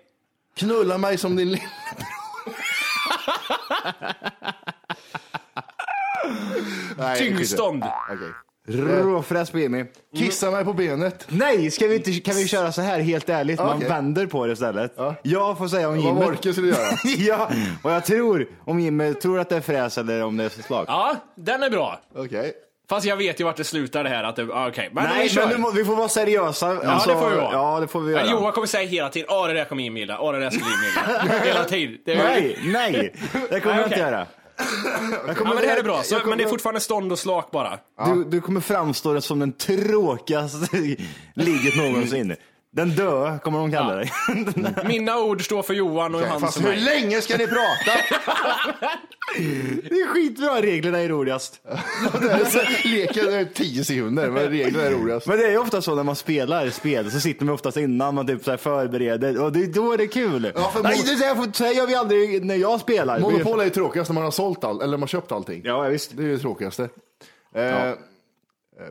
Knulla 0.56 0.98
mig 0.98 1.18
som 1.18 1.36
din 1.36 1.50
lilla 1.50 1.62
Nej, 6.98 7.18
Tyngdstånd. 7.18 7.84
Okej. 7.84 8.28
Råfräs 8.68 9.50
på 9.50 9.58
Jimmy. 9.58 9.84
Kissa 10.16 10.50
mig 10.50 10.64
på 10.64 10.72
benet. 10.72 11.26
Nej, 11.28 11.70
ska 11.70 11.86
vi 11.86 11.94
inte, 11.96 12.12
kan 12.12 12.34
vi 12.34 12.48
köra 12.48 12.72
så 12.72 12.82
här 12.82 13.00
helt 13.00 13.28
ärligt? 13.28 13.58
Man 13.58 13.76
Okej. 13.76 13.88
vänder 13.88 14.26
på 14.26 14.46
det 14.46 14.52
istället. 14.52 14.92
Jag 15.22 15.58
får 15.58 15.68
säga 15.68 15.88
om 15.88 15.94
Vad 15.96 16.04
Jimmy. 16.04 16.24
Wolke 16.24 16.52
skulle 16.52 16.68
göra. 16.68 16.88
ja, 17.18 17.50
och 17.82 17.90
jag 17.90 18.04
tror, 18.04 18.46
om 18.64 18.80
Jimmy 18.80 19.14
tror 19.14 19.40
att 19.40 19.48
det 19.48 19.56
är 19.56 19.60
fräs 19.60 19.98
eller 19.98 20.22
om 20.24 20.36
det 20.36 20.44
är 20.44 20.48
slag. 20.48 20.84
Ja, 20.88 21.16
den 21.34 21.62
är 21.62 21.70
bra. 21.70 22.00
Okej. 22.16 22.52
Fast 22.88 23.06
jag 23.06 23.16
vet 23.16 23.40
ju 23.40 23.44
vart 23.44 23.56
det 23.56 23.64
slutar 23.64 24.04
det 24.04 24.10
här. 24.10 24.24
Att 24.24 24.36
det, 24.36 24.42
ah, 24.52 24.68
okej. 24.68 24.90
Men 24.92 25.04
vi 25.04 25.10
Nej, 25.14 25.28
kör. 25.28 25.42
men 25.42 25.50
du 25.50 25.58
må, 25.58 25.70
vi 25.70 25.84
får 25.84 25.96
vara 25.96 26.08
seriösa. 26.08 26.66
Ja, 26.84 27.02
det 27.06 27.12
får 27.14 27.30
vi 27.30 27.36
vara. 27.36 27.52
Ja, 27.52 27.80
det 27.80 27.88
får 27.88 28.00
vi 28.00 28.12
Ja, 28.12 28.18
göra. 28.18 28.30
Johan 28.30 28.52
kommer 28.52 28.66
säga 28.66 28.88
hela 28.88 29.08
tiden, 29.08 29.28
åh 29.30 29.46
det 29.46 29.52
där 29.54 29.64
kommer 29.64 29.82
Jimmy 29.82 30.00
gilla, 30.00 30.20
åh 30.20 30.32
det 30.32 30.40
där 30.40 30.50
skulle 30.50 30.64
Jimmy 30.70 30.86
gilla. 30.86 31.38
Hela 31.44 31.64
tiden. 31.64 31.98
Det 32.04 32.12
är, 32.12 32.16
Nej, 32.24 32.58
nej, 32.64 33.14
det 33.50 33.60
kommer 33.60 33.74
Nej, 33.74 33.82
jag 33.82 33.86
inte 33.86 33.86
okej. 33.86 33.98
göra. 33.98 34.26
Jag 35.26 35.36
kommer, 35.36 35.50
Ja, 35.50 35.54
men 35.54 35.62
det 35.62 35.68
här 35.68 35.76
är 35.78 35.82
bra, 35.82 36.02
så, 36.02 36.14
kommer- 36.14 36.28
men 36.28 36.38
det 36.38 36.44
är 36.44 36.48
fortfarande 36.48 36.80
stånd 36.80 37.12
och 37.12 37.18
slak 37.18 37.50
bara. 37.50 37.78
du, 38.06 38.24
du 38.24 38.40
kommer 38.40 38.60
framstå 38.60 39.20
som 39.20 39.38
den 39.38 39.52
tråkigaste 39.52 40.76
ligget 41.34 41.76
någonsin. 41.76 42.36
Den 42.76 42.88
dö, 42.90 43.38
kommer 43.38 43.58
de 43.58 43.72
kalla 43.72 43.94
dig. 43.94 44.12
Mina 44.84 45.18
ord 45.18 45.44
står 45.44 45.62
för 45.62 45.74
Johan 45.74 46.14
och 46.14 46.20
Johan 46.20 46.40
Fast 46.40 46.54
för 46.56 46.62
hur 46.62 46.68
mig. 46.70 46.80
länge 46.80 47.20
ska 47.20 47.36
ni 47.36 47.46
prata? 47.46 47.92
Det 49.88 49.94
är 50.00 50.06
skitbra, 50.14 50.62
reglerna 50.62 50.98
är 50.98 51.08
roligast. 51.08 51.60
Leken 52.84 53.32
är 53.32 53.44
tio 53.54 53.84
sekunder, 53.84 54.30
men 54.30 54.48
reglerna 54.48 54.84
är 54.84 54.90
roligast. 54.90 55.26
Men 55.26 55.38
det 55.38 55.46
är 55.46 55.50
ju 55.50 55.58
ofta 55.58 55.82
så 55.82 55.94
när 55.94 56.02
man 56.02 56.16
spelar 56.16 56.70
spel, 56.70 57.10
så 57.10 57.20
sitter 57.20 57.44
man 57.44 57.54
oftast 57.54 57.76
innan 57.76 58.14
man 58.14 58.26
typ 58.26 58.44
så 58.44 58.50
här 58.50 58.58
förbereder 58.58 59.42
och 59.42 59.52
det 59.52 59.62
är 59.62 59.66
då 59.66 59.96
det 59.96 60.04
är 60.04 60.08
kul. 60.08 60.52
Ja, 60.54 60.70
för 60.70 60.82
Nej, 60.82 60.96
mon- 60.96 61.04
det 61.06 61.12
är 61.12 61.16
så 61.16 61.24
här, 61.24 61.52
så 61.52 61.64
här 61.64 61.72
gör 61.72 61.86
vi 61.86 61.94
aldrig 61.94 62.44
när 62.44 62.54
jag 62.56 62.80
spelar. 62.80 63.18
Monopol 63.20 63.60
är 63.60 63.64
ju 63.64 63.70
tråkigast 63.70 64.10
när 64.10 64.14
man 64.14 64.24
har 64.24 64.30
sålt 64.30 64.64
allt, 64.64 64.82
eller 64.82 64.90
man 64.96 65.00
har 65.00 65.06
köpt 65.06 65.32
allting. 65.32 65.62
Ja, 65.64 65.80
visst. 65.82 66.16
Det 66.16 66.22
är 66.22 66.26
ju 66.26 66.32
det 66.36 66.42
tråkigaste. 66.42 66.82
Eh, 67.54 67.92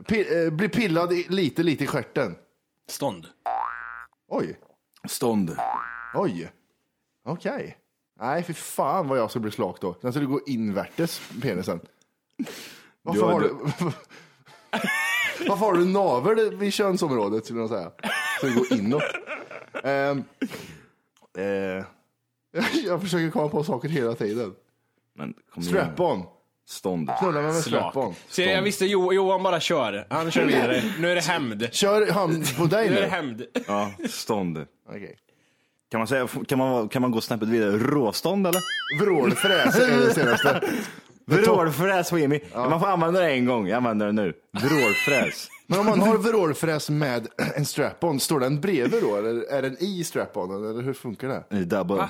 pi- 0.08 0.44
eh, 0.46 0.50
bli 0.52 0.68
pillad 0.68 1.12
i, 1.12 1.26
lite, 1.28 1.62
lite 1.62 1.84
i 1.84 1.86
stjärten. 1.86 2.34
Stånd. 2.90 3.26
Oj, 4.28 4.58
Stånd. 5.08 5.56
oj. 6.14 6.52
Okej. 7.24 7.78
Nej, 8.20 8.42
för 8.42 8.52
fan 8.52 9.08
vad 9.08 9.18
jag 9.18 9.30
skulle 9.30 9.42
bli 9.42 9.50
slak 9.50 9.80
då. 9.80 9.96
Den 10.00 10.12
skulle 10.12 10.26
gå 10.26 10.40
invärtes, 10.46 11.20
penisen. 11.42 11.80
Varför 13.02 13.20
Ja, 13.20 13.32
har 13.32 13.40
du- 13.40 13.48
du... 13.48 13.84
Varför 15.48 15.66
har 15.66 15.72
du 15.74 15.84
navel 15.84 16.56
vid 16.56 16.72
könsområdet, 16.72 17.44
skulle 17.44 17.60
jag 17.60 17.68
säga? 17.68 17.92
Så 18.40 18.46
det 18.46 18.52
går 18.54 18.72
inåt. 18.72 19.02
Ehm, 19.84 20.22
eh, 21.38 21.84
jag 22.86 23.00
försöker 23.00 23.30
komma 23.30 23.48
på 23.48 23.64
saker 23.64 23.88
hela 23.88 24.14
tiden. 24.14 24.54
Men 25.14 25.34
kom 25.50 25.62
igen. 25.62 25.72
Strap-on. 25.74 26.22
Stånd. 26.68 27.10
Knulla 27.18 27.40
mig 27.42 27.52
med 27.52 27.62
strap-on. 27.62 28.14
Jag 28.36 28.62
visste 28.62 28.86
jo, 28.86 29.12
Johan 29.12 29.42
bara 29.42 29.60
kör. 29.60 30.06
Han 30.10 30.30
kör 30.30 30.44
vidare. 30.44 30.82
Nu 30.98 31.10
är 31.10 31.14
det 31.14 31.20
hämnd. 31.20 31.68
Kör 31.72 32.10
han 32.12 32.44
på 32.58 32.64
dig 32.64 32.90
Nu 32.90 32.96
är 32.96 33.00
det 33.00 33.06
nu? 33.06 33.12
hämnd. 33.12 33.42
Ja, 33.66 33.90
stånd. 34.10 34.66
Okej. 34.88 35.16
Kan 35.90 36.00
man, 36.00 36.08
säga, 36.08 36.28
kan, 36.48 36.58
man, 36.58 36.88
kan 36.88 37.02
man 37.02 37.10
gå 37.10 37.20
snäppet 37.20 37.48
vidare? 37.48 37.78
Råstånd 37.78 38.46
eller? 38.46 38.60
Vrålfräs 39.00 39.76
är 39.78 40.00
det 40.00 40.14
senaste. 40.14 40.60
Vrålfräs 41.26 42.10
på 42.10 42.18
Jimmy. 42.18 42.40
Man 42.54 42.80
får 42.80 42.86
använda 42.86 43.20
det 43.20 43.30
en 43.30 43.44
gång, 43.46 43.68
jag 43.68 43.76
använder 43.76 44.06
det 44.06 44.12
nu. 44.12 44.32
Vrålfräs. 44.52 45.48
Men 45.66 45.80
om 45.80 45.86
man 45.86 46.00
har 46.00 46.18
vrålfräs 46.18 46.90
med 46.90 47.26
en 47.56 47.64
strap-on, 47.64 48.20
står 48.20 48.40
den 48.40 48.60
bredvid 48.60 49.02
då? 49.02 49.16
Eller 49.16 49.52
är 49.52 49.62
den 49.62 49.76
i 49.82 50.04
strap-on? 50.04 50.70
Eller 50.70 50.82
hur 50.82 50.94
funkar 50.94 51.28
det? 51.28 51.44
Det 51.50 51.76
är 51.76 52.08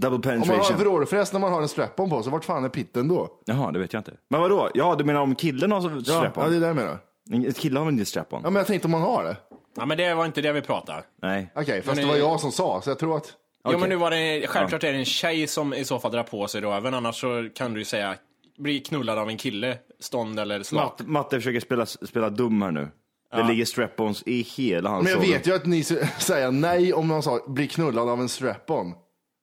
Double. 0.00 0.16
Double 0.18 0.32
Om 0.32 0.38
man 0.38 0.48
har 0.48 0.54
penetration. 0.56 0.78
vrålfräs 0.78 1.32
när 1.32 1.40
man 1.40 1.52
har 1.52 1.62
en 1.62 1.68
strap-on 1.68 2.10
på 2.10 2.22
sig, 2.22 2.32
vart 2.32 2.44
fan 2.44 2.64
är 2.64 2.68
pitten 2.68 3.08
då? 3.08 3.28
Jaha, 3.44 3.72
det 3.72 3.78
vet 3.78 3.92
jag 3.92 4.00
inte. 4.00 4.12
Men 4.30 4.40
vadå? 4.40 4.70
Ja, 4.74 4.94
du 4.98 5.04
menar 5.04 5.20
om 5.20 5.34
killen 5.34 5.72
har 5.72 5.80
Ja, 5.96 6.00
strap-on? 6.02 6.44
ja, 6.44 6.50
det 6.50 6.56
är 6.56 6.60
det 6.60 6.66
jag 6.66 6.76
menar. 6.76 6.98
En 7.32 7.52
kille 7.52 7.78
har 7.78 7.84
väl 7.86 7.94
inte 7.94 8.04
strap-on? 8.04 8.40
Ja, 8.44 8.50
men 8.50 8.56
jag 8.60 8.66
tänkte 8.66 8.86
om 8.86 8.92
man 8.92 9.02
har 9.02 9.24
det. 9.24 9.36
Ja, 9.76 9.86
men 9.86 9.98
det 9.98 10.14
var 10.14 10.26
inte 10.26 10.40
det 10.40 10.52
vi 10.52 10.62
pratade. 10.62 11.02
Nej. 11.22 11.52
Okej, 11.54 11.82
fast 11.82 11.96
Men 11.96 12.06
det 12.06 12.12
var 12.12 12.18
jag 12.18 12.40
som 12.40 12.52
sa, 12.52 12.80
så 12.82 12.90
jag 12.90 12.98
tror 12.98 13.16
att... 13.16 13.32
Jo, 13.68 13.78
men 13.78 13.88
nu 13.88 13.96
var 13.96 14.10
det, 14.10 14.46
självklart 14.46 14.84
är 14.84 14.92
det 14.92 14.98
en 14.98 15.04
tjej 15.04 15.46
som 15.46 15.74
i 15.74 15.84
så 15.84 15.98
fall 15.98 16.12
drar 16.12 16.22
på 16.22 16.48
sig 16.48 16.60
röven, 16.60 16.94
annars 16.94 17.20
så 17.20 17.48
kan 17.54 17.74
du 17.74 17.80
ju 17.80 17.84
säga 17.84 18.14
bli 18.58 18.80
knullad 18.80 19.18
av 19.18 19.28
en 19.28 19.36
kille, 19.36 19.78
stånd 20.00 20.40
eller 20.40 20.62
slak. 20.62 20.84
Matte, 20.84 21.04
Matte 21.10 21.36
försöker 21.36 21.60
spela, 21.60 21.86
spela 21.86 22.30
dum 22.30 22.62
här 22.62 22.70
nu. 22.70 22.88
Det 23.36 23.42
ligger 23.42 23.64
strap-ons 23.64 24.22
i 24.26 24.42
hela 24.42 24.90
hans 24.90 25.04
Men 25.04 25.12
jag 25.12 25.20
vet 25.20 25.46
ju 25.46 25.54
att 25.54 25.66
ni 25.66 25.84
säga 26.18 26.50
nej 26.50 26.92
om 26.92 27.06
man 27.08 27.22
sa 27.22 27.40
bli 27.46 27.68
knullad 27.68 28.08
av 28.08 28.20
en 28.20 28.28
strap-on. 28.28 28.94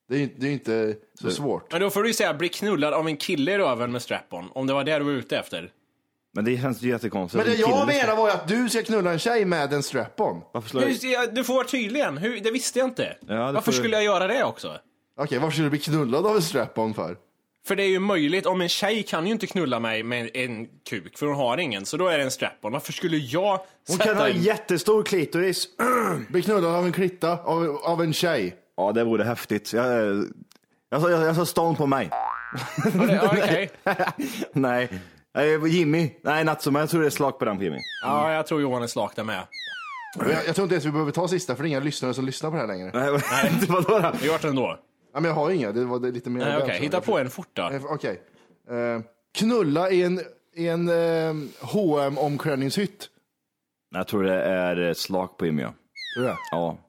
Det 0.09 0.15
är 0.15 0.19
ju 0.19 0.29
det 0.37 0.47
är 0.47 0.51
inte 0.51 0.95
så 1.21 1.31
svårt. 1.31 1.71
Men 1.71 1.81
då 1.81 1.89
får 1.89 2.03
du 2.03 2.09
ju 2.09 2.13
säga 2.13 2.33
bli 2.33 2.49
knullad 2.49 2.93
av 2.93 3.07
en 3.07 3.17
kille 3.17 3.51
i 3.53 3.57
röven 3.57 3.91
med 3.91 4.01
strap-on, 4.01 4.49
om 4.53 4.67
det 4.67 4.73
var 4.73 4.83
det 4.83 4.97
du 4.99 5.03
var 5.05 5.11
ute 5.11 5.37
efter. 5.37 5.71
Men 6.33 6.45
det 6.45 6.57
känns 6.61 6.81
ju 6.81 6.89
jättekonstigt. 6.89 7.43
Men 7.45 7.55
det 7.57 7.63
En 7.63 7.69
jag 7.69 7.87
menar 7.87 8.15
var 8.15 8.27
ju 8.27 8.33
att 8.33 8.47
du 8.47 8.69
ska 8.69 8.83
knulla 8.83 9.11
en 9.11 9.19
tjej 9.19 9.45
med 9.45 9.73
en 9.73 9.83
strap-on. 9.83 10.41
Varför 10.53 10.69
slår 10.69 10.81
Du, 10.81 11.31
du 11.31 11.43
får 11.43 11.53
vara 11.53 11.67
tydlig 11.67 11.99
igen. 11.99 12.17
Hur, 12.17 12.39
det 12.39 12.51
visste 12.51 12.79
jag 12.79 12.87
inte. 12.87 13.17
Ja, 13.27 13.33
det 13.35 13.39
Varför 13.39 13.61
får 13.61 13.71
du- 13.71 13.77
skulle 13.77 13.95
jag 13.95 14.03
göra 14.03 14.27
det 14.27 14.43
också? 14.43 14.77
Okej, 15.19 15.39
varför 15.39 15.51
skulle 15.51 15.65
du 15.65 15.69
bli 15.69 15.79
knullad 15.79 16.25
av 16.27 16.35
en 16.35 16.41
strap-on 16.41 16.93
för? 16.93 17.17
För 17.67 17.75
det 17.75 17.83
är 17.83 17.87
ju 17.89 17.99
möjligt, 17.99 18.45
om 18.45 18.61
en 18.61 18.69
tjej 18.69 19.03
kan 19.03 19.25
ju 19.25 19.31
inte 19.31 19.47
knulla 19.47 19.79
mig 19.79 20.03
med 20.03 20.29
en 20.33 20.67
kuk, 20.89 21.17
för 21.17 21.25
hon 21.25 21.35
har 21.35 21.57
ingen, 21.57 21.85
så 21.85 21.97
då 21.97 22.07
är 22.07 22.17
det 22.17 22.23
en 22.23 22.31
strap-on. 22.31 22.71
Varför 22.71 22.93
skulle 22.93 23.17
jag 23.17 23.59
Hon 23.87 23.97
sätta 23.97 24.03
kan 24.03 24.17
ha 24.17 24.29
in... 24.29 24.41
jättestor 24.41 25.03
klitoris. 25.03 25.67
Bli 26.29 26.41
knullad 26.41 26.75
av 26.75 26.85
en 26.85 26.91
klitta, 26.91 27.31
av, 27.31 27.77
av 27.83 28.01
en 28.01 28.13
tjej. 28.13 28.55
Ja, 28.77 28.91
det 28.91 29.03
vore 29.03 29.23
häftigt. 29.23 29.73
Jag, 29.73 29.87
jag, 30.89 31.01
sa- 31.01 31.09
jag, 31.09 31.21
jag 31.23 31.35
sa 31.35 31.45
stånd 31.45 31.77
på 31.77 31.85
mig. 31.85 32.09
Okej. 33.31 33.69
Nej. 34.53 34.89
Nej, 35.33 35.67
Jimmy. 35.67 36.11
Nej, 36.21 36.43
Natsu, 36.43 36.71
men 36.71 36.79
jag 36.79 36.89
tror 36.89 37.01
det 37.01 37.07
är 37.07 37.09
slag 37.09 37.39
på 37.39 37.45
den 37.45 37.57
på 37.57 37.63
Jimmy. 37.63 37.77
ja, 38.03 38.31
jag 38.33 38.47
tror 38.47 38.61
Johan 38.61 38.83
är 38.83 38.87
slak 38.87 39.15
där 39.15 39.23
med. 39.23 39.41
Jag, 40.19 40.29
jag 40.47 40.55
tror 40.55 40.63
inte 40.63 40.75
ens 40.75 40.85
vi 40.85 40.91
behöver 40.91 41.11
ta 41.11 41.27
sista, 41.27 41.55
för 41.55 41.63
det 41.63 41.67
är 41.67 41.69
inga 41.69 41.79
lyssnare 41.79 42.13
som 42.13 42.25
lyssnar 42.25 42.49
på 42.49 42.55
det 42.55 42.61
här 42.61 42.67
längre. 42.67 42.91
Nej, 42.93 43.51
det 43.61 43.69
var 43.69 44.01
då? 44.01 44.11
Vi 44.21 44.27
gjort 44.27 44.41
det 44.41 44.47
ändå. 44.47 44.79
Ja, 45.13 45.19
men 45.19 45.25
jag 45.29 45.35
har 45.35 45.51
inga, 45.51 45.71
det 45.71 45.85
var 45.85 45.99
det 45.99 46.11
lite 46.11 46.29
mer... 46.29 46.45
Nej, 46.45 46.53
där, 46.53 46.63
okej. 46.63 46.77
så. 46.77 46.83
Hitta 46.83 47.01
på 47.01 47.19
en 47.19 47.29
fort 47.29 47.49
då. 47.53 47.69
Eh, 47.69 47.81
Okej. 47.85 48.21
Eh, 48.69 49.01
knulla 49.37 49.89
i 49.91 50.03
en, 50.03 50.21
i 50.55 50.67
en 50.67 50.89
eh, 50.89 51.33
hm 51.73 52.17
omklädningshytt 52.17 53.09
Jag 53.95 54.07
tror 54.07 54.23
det 54.23 54.41
är 54.43 54.93
slag 54.93 55.37
på 55.37 55.45
Jimmy, 55.45 55.61
ja. 55.61 55.73
Tror 56.15 56.23
du 56.23 56.29
det? 56.29 56.37
ja. 56.51 56.71
Tror 56.71 56.79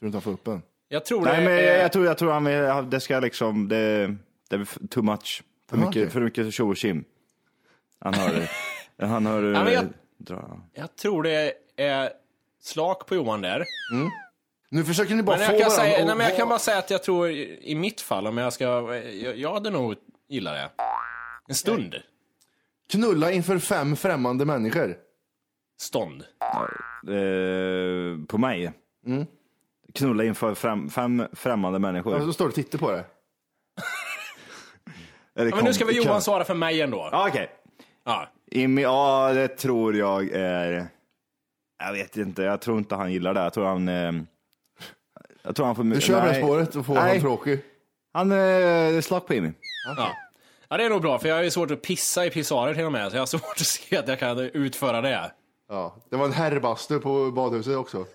du 0.00 0.06
inte 0.06 0.16
han 0.16 0.22
får 0.22 0.30
upp 0.32 0.48
en? 0.48 0.62
Jag 0.94 1.04
tror 1.04 1.24
Nej, 1.24 1.36
det 1.36 1.44
men 1.44 1.52
jag, 1.52 1.64
är... 1.64 1.82
jag 1.82 1.92
tror, 1.92 2.06
jag 2.06 2.18
tror 2.18 2.32
han 2.32 2.44
vill, 2.44 2.90
det 2.90 3.00
ska 3.00 3.20
liksom, 3.20 3.68
det, 3.68 4.16
det 4.50 4.56
är 4.56 4.86
too 4.88 5.02
much. 5.02 5.42
För 5.70 5.76
Aha, 5.76 5.86
mycket, 5.86 6.02
okej. 6.02 6.10
för 6.10 6.20
mycket 6.20 6.54
tjo 6.54 6.68
och 6.68 6.76
tjim. 6.76 7.04
Han 8.00 8.14
har, 8.14 8.30
han 9.06 9.26
har, 9.26 9.40
men 9.40 9.72
jag- 9.72 9.86
dra. 10.18 10.60
Jag 10.72 10.96
tror 10.96 11.22
det 11.22 11.52
är 11.76 12.10
slak 12.60 13.06
på 13.06 13.14
Johan 13.14 13.40
där. 13.40 13.64
Nu 14.70 14.84
försöker 14.84 15.14
ni 15.14 15.22
bara 15.22 15.36
Men 15.36 15.46
få 15.46 15.52
jag 15.52 15.62
kan, 15.62 15.70
säga, 15.70 16.00
att 16.00 16.06
nej, 16.06 16.16
men 16.16 16.26
jag 16.26 16.36
kan 16.36 16.48
bara 16.48 16.58
säga 16.58 16.78
att 16.78 16.90
jag 16.90 17.02
tror 17.02 17.30
i 17.30 17.74
mitt 17.74 18.00
fall, 18.00 18.26
om 18.26 18.38
jag 18.38 18.52
ska... 18.52 18.64
Jag, 18.64 19.38
jag 19.38 19.54
hade 19.54 19.70
nog 19.70 19.94
gillat 20.28 20.54
det. 20.54 20.84
En 21.48 21.54
stund. 21.54 21.94
Knulla 22.90 23.32
inför 23.32 23.58
fem 23.58 23.96
främmande 23.96 24.44
människor. 24.44 24.96
Stånd. 25.80 26.24
Eh, 27.08 28.26
på 28.28 28.38
mig. 28.38 28.72
Knulla 29.98 30.24
inför 30.24 30.54
fem, 30.54 30.90
fem 30.90 31.26
främmande 31.32 31.78
människor. 31.78 32.14
Ja, 32.14 32.20
så 32.20 32.32
står 32.32 32.48
det 32.48 32.54
titta 32.54 32.78
på 32.78 32.90
det. 32.90 32.98
Är 35.34 35.44
det 35.44 35.50
Ja, 35.50 35.56
men 35.56 35.64
nu 35.64 35.74
ska 35.74 35.84
väl 35.84 35.96
Johan 35.96 36.22
svara 36.22 36.44
för 36.44 36.54
mig 36.54 36.80
ändå. 36.80 37.08
Ja, 37.12 37.28
Okej. 37.28 37.50
Ja. 38.04 38.28
Jimmy, 38.50 38.82
ja 38.82 39.32
det 39.34 39.48
tror 39.48 39.96
jag 39.96 40.30
är... 40.32 40.86
Jag 41.78 41.92
vet 41.92 42.16
inte, 42.16 42.42
jag 42.42 42.60
tror 42.60 42.78
inte 42.78 42.94
han 42.94 43.12
gillar 43.12 43.34
det. 43.34 43.40
Jag 43.40 43.52
tror 43.52 43.66
han... 43.66 43.88
Eh... 43.88 44.12
Jag 45.42 45.56
tror 45.56 45.66
han 45.66 45.76
får... 45.76 45.84
Du 45.84 46.00
kör 46.00 46.28
det 46.28 46.34
spåret 46.34 46.76
och 46.76 46.86
får 46.86 46.94
Nej. 46.94 47.12
han 47.12 47.20
tråkig. 47.20 47.60
Han 48.12 48.32
eh, 48.32 48.38
är 48.38 49.00
slak 49.00 49.26
på 49.26 49.34
Jimmy. 49.34 49.52
Ja. 49.96 50.10
ja, 50.68 50.76
det 50.76 50.84
är 50.84 50.90
nog 50.90 51.02
bra, 51.02 51.18
för 51.18 51.28
jag 51.28 51.36
har 51.36 51.42
ju 51.42 51.50
svårt 51.50 51.70
att 51.70 51.82
pissa 51.82 52.26
i 52.26 52.30
pissoarer 52.30 52.74
till 52.74 52.84
och 52.84 52.92
med, 52.92 53.10
så 53.10 53.16
jag 53.16 53.20
har 53.20 53.26
svårt 53.38 53.60
att 53.60 53.66
se 53.66 53.96
att 53.96 54.08
jag 54.08 54.18
kan 54.18 54.38
utföra 54.38 55.00
det. 55.00 55.32
Ja. 55.68 55.96
Det 56.10 56.16
var 56.16 56.24
en 56.24 56.32
herrbastu 56.32 57.00
på 57.00 57.30
badhuset 57.30 57.76
också. 57.76 58.06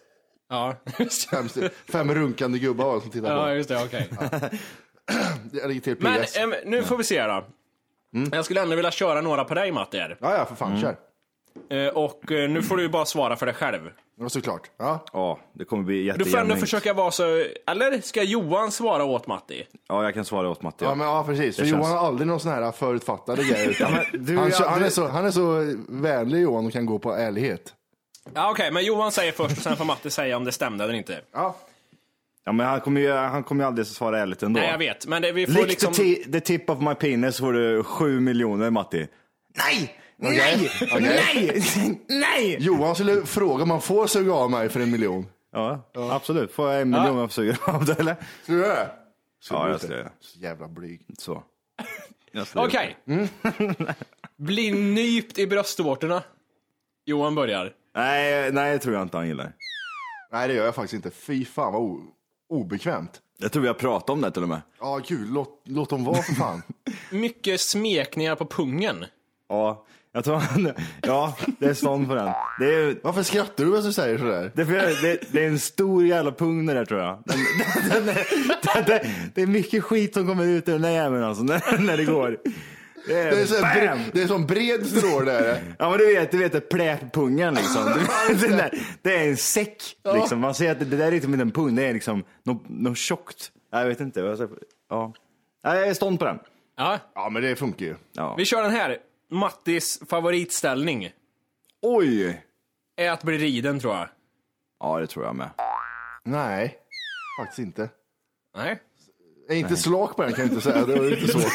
Ja, 0.50 0.76
det. 0.98 1.14
Fem, 1.32 1.48
fem 1.92 2.14
runkande 2.14 2.60
gubbar 2.60 2.96
det 2.96 3.02
som 3.02 3.10
tittade 3.10 3.34
Ja, 3.36 3.44
på. 3.46 3.54
just 3.54 3.70
det, 3.70 3.84
okej. 3.84 4.10
Jag 5.52 5.68
lägger 5.68 5.82
till 5.82 5.96
Men 6.00 6.22
em, 6.36 6.54
nu 6.66 6.84
får 6.84 6.98
vi 6.98 7.04
se 7.04 7.24
då. 7.24 7.44
Jag 8.32 8.46
skulle 8.46 8.62
ändå 8.62 8.76
vilja 8.76 8.92
köra 8.92 9.22
några 9.22 9.44
på 9.46 9.54
dig 9.54 9.72
Matti. 9.72 9.98
Ja, 9.98 10.16
ja, 10.20 10.46
för 10.46 10.56
fan, 10.56 10.82
kör. 10.82 10.96
Eh, 11.70 11.88
Och 11.88 12.32
eh, 12.32 12.50
nu 12.50 12.62
får 12.62 12.78
du 12.78 12.84
ju 12.84 12.90
bara 12.90 13.06
svara 13.06 13.36
för 13.36 13.46
dig 13.46 13.56
själv. 13.56 13.80
Ja, 14.20 14.30
såklart. 14.30 14.62
Ja. 14.78 15.06
Ja, 15.14 15.40
det 15.54 15.66
kommer 15.66 15.84
bli 15.84 16.14
Du 16.18 16.26
får 16.26 16.38
ändå 16.38 16.56
försöka 16.56 16.94
vara 16.94 17.12
så... 17.12 17.24
Eller 17.68 18.02
ska 18.02 18.24
Johan 18.24 18.72
svara 18.72 19.04
åt 19.04 19.28
Matti? 19.28 19.68
Ja, 19.88 20.04
jag 20.04 20.14
kan 20.14 20.26
svara 20.26 20.50
åt 20.50 20.62
Matte. 20.62 20.86
Ja, 20.86 20.96
men, 20.96 21.08
ja 21.08 21.24
precis. 21.28 21.56
För 21.56 21.64
Det 21.64 21.70
Johan 21.70 21.84
känns- 21.84 21.94
har 21.94 22.08
aldrig 22.08 22.28
någon 22.28 22.40
sån 22.40 22.52
här 22.52 22.72
förutfattade 22.72 23.44
grejer. 23.50 23.70
utan 23.70 23.92
men 23.94 24.26
du- 24.26 24.38
han, 24.38 24.50
ja, 24.60 24.70
han, 24.70 24.84
är 24.84 24.90
så, 24.90 25.08
han 25.08 25.26
är 25.26 25.32
så 25.32 25.74
vänlig 25.90 26.42
Johan 26.42 26.66
och 26.66 26.72
kan 26.74 26.86
gå 26.86 27.00
på 27.00 27.14
ärlighet. 27.14 27.74
Ja, 28.34 28.52
Okej, 28.52 28.72
men 28.72 28.86
Johan 28.86 29.12
säger 29.12 29.32
först 29.32 29.58
och 29.58 29.63
sen 29.63 29.78
får 29.78 29.86
Matti 29.86 30.10
säga 30.10 30.38
om 30.38 30.44
det 30.44 30.52
stämde 30.52 30.84
eller 30.84 30.94
inte. 30.94 31.22
Ja. 31.34 31.56
Ja, 32.46 32.52
men 32.52 32.68
han 32.68 32.82
kommer 32.82 33.02
ju, 33.02 33.12
han 33.12 33.44
kommer 33.44 33.63
ju 33.63 33.68
aldrig 33.68 33.88
svara 33.88 34.20
ärligt 34.20 34.44
ändå. 34.44 34.60
Nej, 34.60 34.70
jag 34.70 34.78
vet, 34.78 35.08
men 35.08 35.22
det, 35.22 35.32
vi 35.32 35.46
får 35.48 35.54
Lick 35.54 35.68
liksom... 35.68 35.94
the, 35.94 36.04
ti- 36.04 36.32
the 36.32 36.39
tip 36.39 36.70
of 36.70 36.80
my 36.82 36.96
penis 36.96 37.36
så 37.36 37.44
får 37.44 37.54
du 37.54 37.84
sju 37.84 38.20
miljoner 38.20 38.70
Matti. 38.70 39.08
Nej! 39.58 39.96
Nej! 40.18 40.70
Nej! 41.00 41.62
Nej! 42.08 42.58
Johan 42.60 42.96
skulle 42.96 43.26
fråga 43.26 43.63
om 43.63 43.70
man 43.70 43.82
får 43.82 44.08
suga 44.08 44.34
av 44.34 44.52
mig 44.52 44.70
för 44.70 44.80
en 44.80 44.92
miljon. 44.92 45.26
Ja, 45.52 45.89
absolut. 46.12 46.52
Får 46.52 46.72
jag 46.72 46.82
en 46.82 46.89
miljon 46.89 47.10
om 47.10 47.18
jag 47.18 47.32
suger 47.32 47.58
av 47.65 47.86
det 47.86 48.00
eller? 48.00 48.15
Ska 48.44 48.54
du 48.54 48.60
göra 48.60 48.76
det? 48.76 48.89
Ja, 49.50 49.63
du 49.63 49.70
jag 49.70 49.76
inte? 49.76 49.86
ska 49.86 49.96
göra. 49.96 50.10
Så 50.20 50.39
jävla 50.39 50.68
blyg. 50.68 51.06
Så. 51.18 51.44
Jag 52.32 52.48
göra. 52.56 52.65
Okej. 52.68 52.98
Bli 54.38 54.72
nypt 54.72 55.39
i 55.39 55.48
bröstvårtorna. 55.48 56.24
Johan 57.06 57.36
börjar. 57.36 57.74
Nej, 58.00 58.52
nej, 58.52 58.74
det 58.74 58.80
tror 58.80 58.94
jag 58.96 59.04
inte 59.04 59.18
han 59.18 59.28
gillar. 59.28 59.52
Nej, 60.32 60.48
det 60.48 60.54
gör 60.54 60.66
jag 60.66 60.76
faktiskt 60.76 60.94
inte. 60.94 61.12
Fy 61.12 61.46
fan 61.46 61.74
vad 61.74 61.82
o- 61.82 62.02
obekvämt. 62.50 63.12
Jag 63.38 63.52
tror 63.52 63.62
vi 63.62 63.68
har 63.68 63.76
pratat 63.76 64.10
om 64.10 64.22
det 64.22 64.32
till 64.32 64.44
och 64.44 64.50
med. 64.50 64.62
Ja, 64.80 65.00
kul. 65.06 65.28
Låt, 65.30 65.62
låt 65.66 65.90
dem 65.90 66.04
vara 66.06 66.22
för 66.22 66.34
fan. 66.34 66.62
Mycket 67.12 67.62
smekningar 67.62 68.36
på 68.36 68.46
pungen. 68.46 69.06
Ja, 69.50 69.86
jag 70.12 70.24
tror 70.24 70.36
han, 70.36 70.72
ja, 71.02 71.38
det 71.60 71.66
är 71.66 71.74
sån 71.74 72.08
på 72.08 72.16
den. 72.16 72.32
Det 72.60 72.74
är, 72.76 72.96
Varför 73.04 73.24
skrattar 73.24 73.66
du 73.66 73.72
när 73.72 73.82
du 73.82 73.94
säger 73.94 74.18
sådär? 74.18 74.52
det, 74.56 74.62
är, 74.62 75.02
det, 75.02 75.20
det 75.32 75.44
är 75.44 75.48
en 75.48 75.60
stor 75.60 76.06
jävla 76.06 76.32
pung 76.32 76.66
det 76.66 76.74
där 76.74 76.86
tror 76.86 77.00
jag. 77.02 77.24
Den, 77.26 77.38
den, 77.90 78.06
den, 78.06 78.16
den, 78.76 78.86
den, 78.86 79.00
det 79.36 79.42
är 79.42 79.48
mycket 79.48 79.84
skit 79.84 80.14
som 80.14 80.28
kommer 80.28 80.46
ut 80.46 80.68
ur 80.68 80.72
den 80.74 80.82
där 80.82 80.90
jäveln 80.90 81.24
alltså, 81.24 81.44
när, 81.44 81.78
när 81.78 81.98
det 81.98 82.06
går. 82.06 82.38
Det 83.08 83.14
är, 83.20 83.32
Det 83.32 83.42
är, 83.42 83.46
så 83.46 83.62
bam! 83.62 84.00
det 84.14 84.22
är 84.22 84.28
som 84.28 84.46
bred 84.46 84.86
strå 84.88 85.22
där. 85.22 85.76
Ja 85.80 85.90
men 85.90 86.00
du 86.00 86.14
vet, 86.16 86.32
du 86.32 86.38
vet 86.38 86.52
det 86.52 86.62
pläppungen 86.62 87.54
liksom. 87.54 87.84
Där, 88.58 88.80
det 89.02 89.16
är 89.18 89.30
en 89.30 89.38
säck 89.38 89.84
liksom. 90.16 90.40
Man 90.40 90.56
ser 90.56 90.72
att 90.72 90.80
det, 90.80 90.86
det 90.86 90.98
där 90.98 91.08
är 91.08 91.12
inte 91.12 91.28
med 91.28 91.42
en 91.42 91.52
pung, 91.52 91.76
det 91.76 91.84
är 91.84 91.94
liksom 91.94 92.24
något, 92.44 92.64
något 92.70 92.98
tjockt. 92.98 93.52
Jag 93.72 93.86
vet 93.86 94.00
inte. 94.00 94.22
vad 94.22 94.40
jag. 94.40 94.50
Ja, 94.90 95.14
Jag 95.62 95.88
är 95.88 95.94
stånd 95.94 96.20
på 96.20 96.26
den. 96.26 96.40
Ja, 96.78 97.00
Ja, 97.16 97.30
men 97.30 97.42
det 97.42 97.56
funkar 97.56 97.86
ju. 97.86 97.96
Ja. 98.14 98.36
vi 98.38 98.46
kör 98.46 98.64
den 98.64 98.72
här. 98.72 98.98
Mattis 99.32 100.02
favoritställning 100.10 101.12
Oj! 101.82 102.42
är 102.98 103.12
att 103.12 103.24
bli 103.24 103.38
riden, 103.38 103.80
tror 103.80 103.96
jag. 103.96 104.08
Ja 104.80 105.00
det 105.00 105.08
tror 105.08 105.26
jag 105.26 105.36
med. 105.36 105.50
Nej, 106.24 106.78
faktiskt 107.42 107.60
inte. 107.60 107.90
Nej? 108.58 108.80
Jag 109.50 109.58
är 109.58 109.62
inte 109.62 109.78
slak 109.78 110.16
på 110.16 110.24
den 110.24 110.34
kan 110.34 110.46
jag 110.46 110.54
inte 110.54 110.62
säga. 110.62 110.86
Det 110.86 110.96
var 110.96 111.06
lite 111.06 111.28
svårt. 111.28 111.54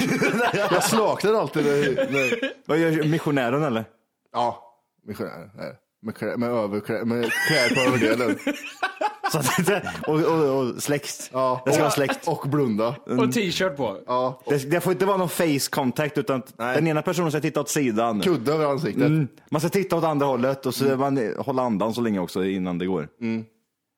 Jag 0.70 0.84
slaknar 0.84 1.34
alltid 1.34 1.64
när, 1.64 2.50
Vad 2.66 2.78
gör 2.78 3.04
missionären 3.04 3.62
eller? 3.62 3.84
Ja, 4.32 4.62
missionär. 5.06 5.50
nej. 5.54 5.72
Med, 6.02 6.16
klä, 6.16 6.36
med, 6.36 6.50
överklä, 6.50 7.04
med 7.04 7.30
kläder 7.48 7.74
på 7.74 7.80
överdelen. 7.80 8.38
Så 9.32 9.38
att 9.38 10.08
och, 10.08 10.20
och, 10.20 10.58
och 10.58 10.82
släkt. 10.82 11.30
Ja. 11.32 11.62
Det 11.64 11.72
ska 11.72 11.82
vara 11.82 11.90
släkt. 11.90 12.28
Och 12.28 12.48
blunda. 12.48 12.94
Och 13.06 13.32
t-shirt 13.32 13.76
på. 13.76 13.98
Ja. 14.06 14.40
Det, 14.46 14.70
det 14.70 14.80
får 14.80 14.92
inte 14.92 15.06
vara 15.06 15.16
någon 15.16 15.28
face 15.28 15.70
contact 15.70 16.18
utan 16.18 16.36
att 16.36 16.58
den 16.58 16.86
ena 16.86 17.02
personen 17.02 17.30
ska 17.30 17.40
titta 17.40 17.60
åt 17.60 17.68
sidan. 17.68 18.20
Kudde 18.20 18.52
över 18.52 18.66
ansiktet. 18.66 19.06
Mm. 19.06 19.28
Man 19.50 19.60
ska 19.60 19.70
titta 19.70 19.96
åt 19.96 20.04
andra 20.04 20.26
hållet 20.26 20.66
och 20.66 20.74
så 20.74 20.96
man 20.96 21.34
hålla 21.38 21.62
andan 21.62 21.94
så 21.94 22.00
länge 22.00 22.18
också 22.18 22.44
innan 22.44 22.78
det 22.78 22.86
går. 22.86 23.08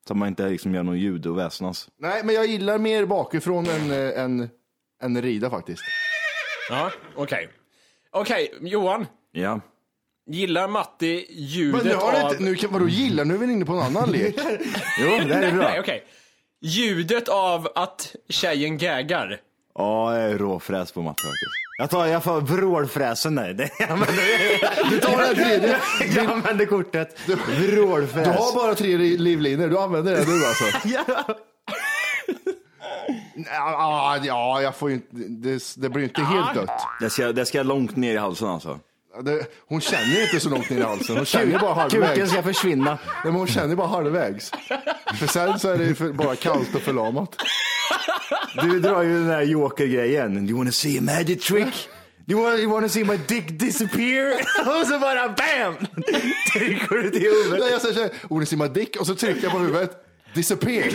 Så 0.07 0.13
att 0.13 0.17
man 0.17 0.29
inte 0.29 0.49
liksom 0.49 0.75
gör 0.75 0.83
någon 0.83 0.99
ljud 0.99 1.27
och 1.27 1.39
väsnas. 1.39 1.89
Nej, 1.99 2.25
men 2.25 2.35
jag 2.35 2.47
gillar 2.47 2.79
mer 2.79 3.07
bakifrån 3.07 3.67
än, 3.67 3.91
äh, 3.91 4.23
än, 4.23 4.51
än 5.03 5.23
rida 5.23 5.51
faktiskt. 5.51 5.83
Ja, 6.71 6.91
okej. 7.17 7.49
Okej, 8.11 8.55
Johan. 8.61 9.07
Ja. 9.33 9.61
Gillar 10.31 10.69
Matti 10.69 11.27
ljudet 11.31 11.85
Men 11.85 11.93
nu 11.93 11.95
har 11.99 12.13
du 12.13 12.19
av... 12.19 12.33
inte, 12.33 12.45
nu 12.45 12.55
kan, 12.55 12.73
vadå 12.73 12.89
gillar? 12.89 13.25
Nu 13.25 13.35
är 13.35 13.39
vi 13.39 13.53
inne 13.53 13.65
på 13.65 13.73
en 13.73 13.79
annan 13.79 14.11
lek. 14.11 14.35
Jo, 15.01 15.11
det 15.29 15.35
här 15.35 15.43
är 15.43 15.53
bra. 15.53 15.63
Nej, 15.63 15.81
okej. 15.81 16.05
Ljudet 16.61 17.29
av 17.29 17.69
att 17.75 18.17
tjejen 18.29 18.79
gaggar. 18.79 19.41
Ja, 19.75 20.19
jag 20.19 20.31
är 20.31 20.39
råfräs 20.39 20.93
på 20.93 21.03
matte 21.03 21.23
faktiskt. 21.23 21.66
Jag 21.79 21.91
tar, 21.91 22.07
jag 22.07 22.25
får 22.25 22.41
vrålfräsen 22.41 23.35
där. 23.35 23.53
Det- 23.53 23.71
Jag 23.79 23.91
använder, 23.91 24.91
Du 24.91 24.99
tar 25.01 25.19
den 25.19 25.35
tredje. 25.35 25.77
jag 26.17 26.27
använder 26.33 26.67
kortet. 26.67 27.19
Du 27.27 27.35
Vrålfräs. 27.35 28.27
har 28.27 28.55
bara 28.55 28.75
tre 28.75 28.97
li- 28.97 29.19
livlinor, 29.19 29.69
du 29.69 29.79
använder 29.79 30.13
det 30.17 30.25
du 30.25 30.47
alltså? 30.47 30.65
Ja, 33.51 34.19
ja, 34.25 34.63
jag 34.63 34.77
får 34.77 34.89
ju 34.91 34.95
inte, 34.95 35.07
det, 35.17 35.63
det 35.77 35.89
blir 35.89 35.99
ju 36.03 36.09
inte 36.09 36.23
helt 36.23 36.55
dött. 36.55 36.71
Det 37.01 37.11
ska, 37.11 37.33
det 37.33 37.47
ska 37.47 37.63
långt 37.63 37.97
ner 37.97 38.15
i 38.15 38.17
halsen 38.17 38.49
alltså. 38.49 38.79
Det, 39.23 39.47
hon 39.69 39.81
känner 39.81 40.23
inte 40.23 40.41
så 40.41 40.49
långt 40.51 40.71
ner 40.71 40.79
i 40.79 40.83
halsen, 40.83 41.17
hon 41.17 41.25
känner 41.27 41.59
bara 41.59 41.85
Kuken 41.89 42.03
halvvägs. 42.03 42.31
ska 42.33 42.43
försvinna. 42.43 42.91
Nej, 42.91 42.99
men 43.25 43.33
hon 43.35 43.47
känner 43.47 43.75
bara 43.77 43.87
halvvägs. 43.89 44.51
För 45.19 45.27
sen 45.27 45.59
så 45.59 45.69
är 45.71 45.79
det 45.79 45.85
ju 45.85 45.95
för, 45.95 46.13
bara 46.13 46.37
kallt 46.37 46.75
och 46.75 46.83
förlamat. 46.83 47.37
Du 48.63 48.81
drar 48.81 49.03
ju 49.03 49.13
den 49.15 49.27
där 49.27 49.43
joker-grejen. 49.43 50.49
You 50.49 50.59
wanna 50.59 50.73
see 50.73 50.99
a 50.99 51.03
magic 51.03 51.45
trick? 51.45 51.89
You 52.29 52.43
wanna, 52.43 52.57
you 52.57 52.71
wanna 52.73 52.89
see 52.89 53.05
my 53.05 53.17
dick 53.29 53.59
disappear? 53.59 54.33
Och 54.81 54.87
så 54.87 54.99
bara 54.99 55.29
BAM! 55.29 55.75
Trycker 56.53 56.95
du 57.03 57.11
till 57.11 57.23
huvudet. 57.23 57.61
Nej, 57.61 57.71
jag 57.71 57.81
säger 57.81 57.95
såhär, 57.95 58.11
Olle 58.31 58.47
simmar 58.47 58.69
dick 58.69 58.97
och 59.01 59.07
så 59.07 59.15
trycker 59.15 59.43
jag 59.43 59.53
på 59.53 59.59
huvudet. 59.59 59.91
Disappear. 60.35 60.87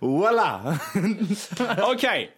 Voila! 0.00 0.78
Okej. 1.82 2.30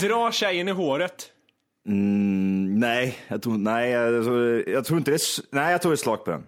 Dra 0.00 0.32
tjejen 0.32 0.68
i 0.68 0.72
håret. 0.72 1.26
Mm, 1.88 2.80
nej, 2.80 3.18
jag 3.28 3.42
tror, 3.42 3.58
nej, 3.58 3.90
jag, 3.90 4.24
tror- 4.24 4.68
jag 4.68 4.84
tror 4.84 4.98
inte 4.98 5.10
det 5.10 5.14
är, 5.14 5.16
s- 5.16 5.40
nej, 5.52 5.72
jag 5.72 5.82
tror 5.82 5.92
det 5.92 5.94
är 5.94 5.96
slag 5.96 6.24
på 6.24 6.30
den. 6.30 6.42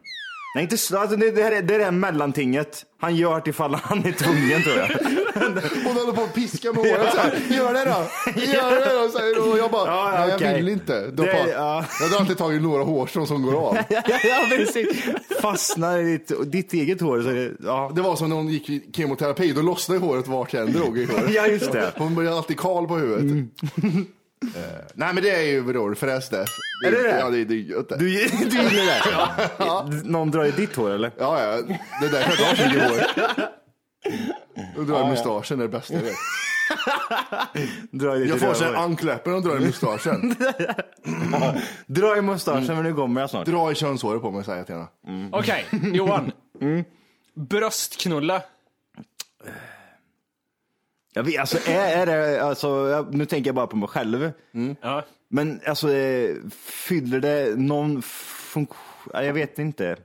Nej, 0.54 0.62
inte 0.64 0.78
slag, 0.78 1.00
alltså, 1.02 1.16
det, 1.16 1.30
det, 1.30 1.42
här 1.42 1.52
är, 1.52 1.62
det 1.62 1.74
är 1.74 1.78
det 1.78 1.84
här 1.84 1.90
mellantinget. 1.92 2.84
Han 3.00 3.16
gör 3.16 3.42
det 3.44 3.50
ifall 3.50 3.74
han 3.74 3.98
är 4.06 4.12
tvungen 4.12 4.62
tror 4.62 4.76
jag. 4.76 4.88
Hon 5.84 5.96
håller 5.96 6.12
på 6.12 6.22
att 6.22 6.34
piska 6.34 6.72
med 6.72 6.76
håret 6.78 7.14
såhär. 7.14 7.38
Gör 7.50 7.74
det 7.74 7.84
då! 7.84 8.40
Gör 8.40 8.70
det 8.70 9.02
då! 9.02 9.08
Säger 9.18 9.40
hon. 9.40 9.52
Och 9.52 9.58
jag 9.58 9.70
bara, 9.70 9.86
Ja, 9.86 10.10
nej 10.18 10.28
jag 10.28 10.36
okej. 10.36 10.54
vill 10.56 10.68
inte. 10.68 11.00
Det- 11.06 11.12
bara, 11.22 11.48
ja. 11.48 11.84
Jag 12.00 12.10
drar 12.10 12.18
alltid 12.18 12.38
tag 12.38 12.54
i 12.54 12.60
några 12.60 12.82
hårstrån 12.84 13.26
som 13.26 13.42
går 13.42 13.54
av. 13.68 13.76
ja, 13.88 14.02
ja, 14.24 14.46
precis. 14.50 15.04
Fastnar 15.42 15.98
i 15.98 16.02
ditt, 16.04 16.52
ditt 16.52 16.72
eget 16.72 17.00
hår. 17.00 17.22
Så 17.22 17.28
det, 17.28 17.52
ja. 17.64 17.92
Det 17.94 18.02
var 18.02 18.16
som 18.16 18.28
när 18.28 18.36
hon 18.36 18.48
gick 18.48 18.70
i 18.70 18.82
kemoterapi, 18.96 19.52
då 19.52 19.62
lossnade 19.62 20.00
håret 20.00 20.26
vart 20.28 20.52
jag 20.52 20.62
än 20.62 20.72
drog 20.72 20.98
i 20.98 21.04
håret. 21.04 21.30
ja, 21.34 21.46
just 21.46 21.72
det. 21.72 21.92
Hon 21.96 22.14
började 22.14 22.36
alltid 22.36 22.58
kal 22.60 22.88
på 22.88 22.96
huvudet. 22.96 23.48
Eh, 24.56 24.62
nej 24.94 25.14
men 25.14 25.22
det 25.22 25.30
är 25.30 25.42
ju 25.42 25.60
vrålfräs 25.60 26.28
det. 26.28 26.46
Är 26.86 26.90
det 26.90 27.02
det? 27.02 27.18
Ja 27.18 27.30
det, 27.30 27.44
det 27.44 27.54
är 27.54 27.82
det. 27.88 27.96
Du, 27.96 28.06
du 28.06 28.56
gillar 28.56 29.98
det? 30.00 30.08
Någon 30.08 30.30
drar 30.30 30.44
i 30.44 30.50
ditt 30.50 30.76
hår 30.76 30.90
eller? 30.90 31.10
Ja, 31.18 31.42
ja, 31.42 31.62
det 32.00 32.06
är 32.06 32.10
därför 32.12 32.30
jag 32.30 32.38
drar 32.38 32.54
så 32.56 32.68
mycket 32.68 32.90
hår. 32.90 33.02
Då 34.76 34.82
drar 34.82 34.98
jag 34.98 35.08
mustaschen, 35.08 35.58
det 35.58 35.64
är 35.64 35.68
det 35.68 35.72
bästa 35.78 35.94
jag 35.94 36.00
vet. 36.02 36.14
Jag 38.30 38.40
får 38.40 38.46
röva 38.46 38.54
så 38.54 38.64
här 38.64 38.74
hår. 38.74 38.82
ankläppen 38.82 39.34
och 39.34 39.42
drar 39.42 39.56
i 39.56 39.60
mustaschen. 39.60 40.34
Dra 41.86 42.16
i 42.16 42.22
mustaschen 42.22 42.66
men 42.74 42.82
nu 42.82 42.94
kommer 42.94 43.20
jag 43.20 43.30
snart. 43.30 43.46
Dra 43.46 43.72
i 43.72 43.74
könshåret 43.74 44.22
på 44.22 44.30
mig 44.30 44.44
säger 44.44 44.58
jag 44.58 44.66
till 44.66 44.74
henne. 44.74 45.28
Okej, 45.32 45.66
Johan. 45.92 46.32
Bröstknulla. 47.34 48.42
Jag 51.14 51.22
vet, 51.22 51.40
alltså, 51.40 51.59
är, 51.70 51.96
är 51.96 52.07
det, 52.07 52.42
alltså, 52.44 52.88
jag, 52.88 53.14
nu 53.14 53.27
tänker 53.27 53.48
jag 53.48 53.55
bara 53.55 53.66
på 53.66 53.77
mig 53.77 53.88
själv. 53.88 54.33
Ja. 54.81 55.05
Men 55.29 55.61
alltså, 55.66 55.92
eh, 55.92 56.37
fyller 56.62 57.20
det 57.20 57.59
någon 57.59 58.03
funktion? 58.03 58.79
Jag 59.12 59.33
vet 59.33 59.59
inte. 59.59 59.96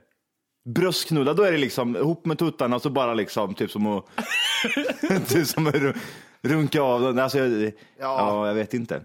Bröstknulla, 0.68 1.32
då 1.34 1.42
är 1.42 1.52
det 1.52 1.58
liksom 1.58 1.96
ihop 1.96 2.26
med 2.26 2.38
tuttarna 2.38 2.80
så 2.80 2.90
bara 2.90 3.14
liksom 3.14 3.54
typ 3.54 3.70
som 3.70 3.86
att, 3.86 4.04
typ 5.28 5.46
som 5.46 5.66
att 5.66 5.74
ru- 5.74 5.96
runka 6.42 6.82
av 6.82 7.00
den. 7.02 7.18
Alltså, 7.18 7.38
jag, 7.38 7.62
ja. 7.62 7.72
Ja. 7.98 8.46
jag 8.46 8.54
vet 8.54 8.74
inte. 8.74 9.02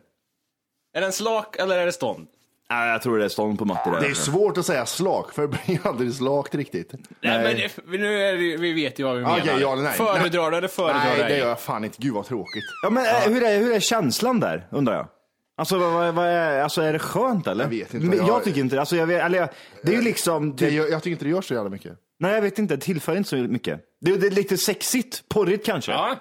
Är 0.94 1.02
den 1.02 1.12
slak 1.14 1.56
eller 1.56 1.78
är 1.78 1.86
det 1.86 1.92
stånd? 1.92 2.28
Nej, 2.74 2.90
jag 2.92 3.02
tror 3.02 3.18
det 3.18 3.26
är 3.26 3.30
stånd 3.30 3.60
på 3.60 3.66
Matti 3.66 3.90
där. 3.90 4.00
Det 4.02 4.08
är 4.08 4.14
svårt 4.14 4.58
att 4.58 4.66
säga 4.66 4.86
slak, 4.86 5.34
för 5.34 5.42
det 5.42 5.48
blir 5.48 5.88
aldrig 5.88 6.14
slakt 6.14 6.56
riktigt. 6.56 6.92
Nej, 7.22 7.44
men 7.44 7.44
det- 7.92 7.98
nu 7.98 8.22
är 8.24 8.32
det, 8.38 8.58
vi 8.58 8.74
vet 8.74 9.00
ju 9.00 9.04
vad 9.04 9.16
vi 9.16 9.22
menar. 9.22 9.42
ja 9.62 9.74
eller 9.74 9.84
nej. 9.84 9.94
Föredrar 9.94 10.52
du 10.52 10.58
eller 10.58 10.68
föredrar 10.68 11.00
Nej, 11.18 11.24
det 11.30 11.38
gör 11.38 11.48
jag 11.48 11.60
fan 11.60 11.84
inte. 11.84 11.98
Gud 12.00 12.14
vad 12.14 12.26
tråkigt. 12.26 12.64
Ja, 12.84 12.90
men 12.90 13.06
eh, 13.06 13.12
hur, 13.34 13.44
är, 13.44 13.58
hur 13.58 13.72
är 13.74 13.80
känslan 13.80 14.40
där, 14.40 14.68
undrar 14.72 14.94
jag? 14.96 15.08
Alltså, 15.58 15.78
vad, 15.78 16.14
vad, 16.14 16.26
är, 16.26 16.62
alltså 16.62 16.82
är 16.82 16.94
det 16.94 17.00
skönt 17.00 17.48
eller? 17.48 17.64
Jag 17.64 17.70
vet 17.70 17.94
inte. 17.94 18.08
Men 18.08 18.18
jag, 18.18 18.28
Jag- 18.28 18.44
tycker 18.44 18.60
inte. 18.62 18.80
Alltså, 18.80 18.96
jag 18.96 19.08
vet, 19.08 19.24
eller, 19.24 19.38
jag- 19.40 19.50
det 19.84 19.92
är 19.92 19.96
ju 19.96 20.02
liksom, 20.02 20.52
Det 20.56 20.58
typ, 20.66 20.74
gör, 20.74 20.88
jag 20.92 21.04
tycker 21.04 21.12
inte 21.12 21.26
det 21.26 21.30
gör 21.32 21.42
så 21.42 21.54
jävla 21.54 21.70
mycket. 21.70 21.94
nej 22.20 22.34
jag 22.34 22.42
vet 22.42 22.60
inte, 22.60 22.76
det 22.76 22.82
tillför 22.82 23.16
inte 23.16 23.30
så 23.30 23.36
mycket. 23.36 23.80
Det, 24.02 24.18
det 24.18 24.28
är 24.28 24.32
lite 24.32 24.58
sexigt, 24.58 25.30
porrigt 25.30 25.66
kanske. 25.66 25.92
Ja, 25.92 26.16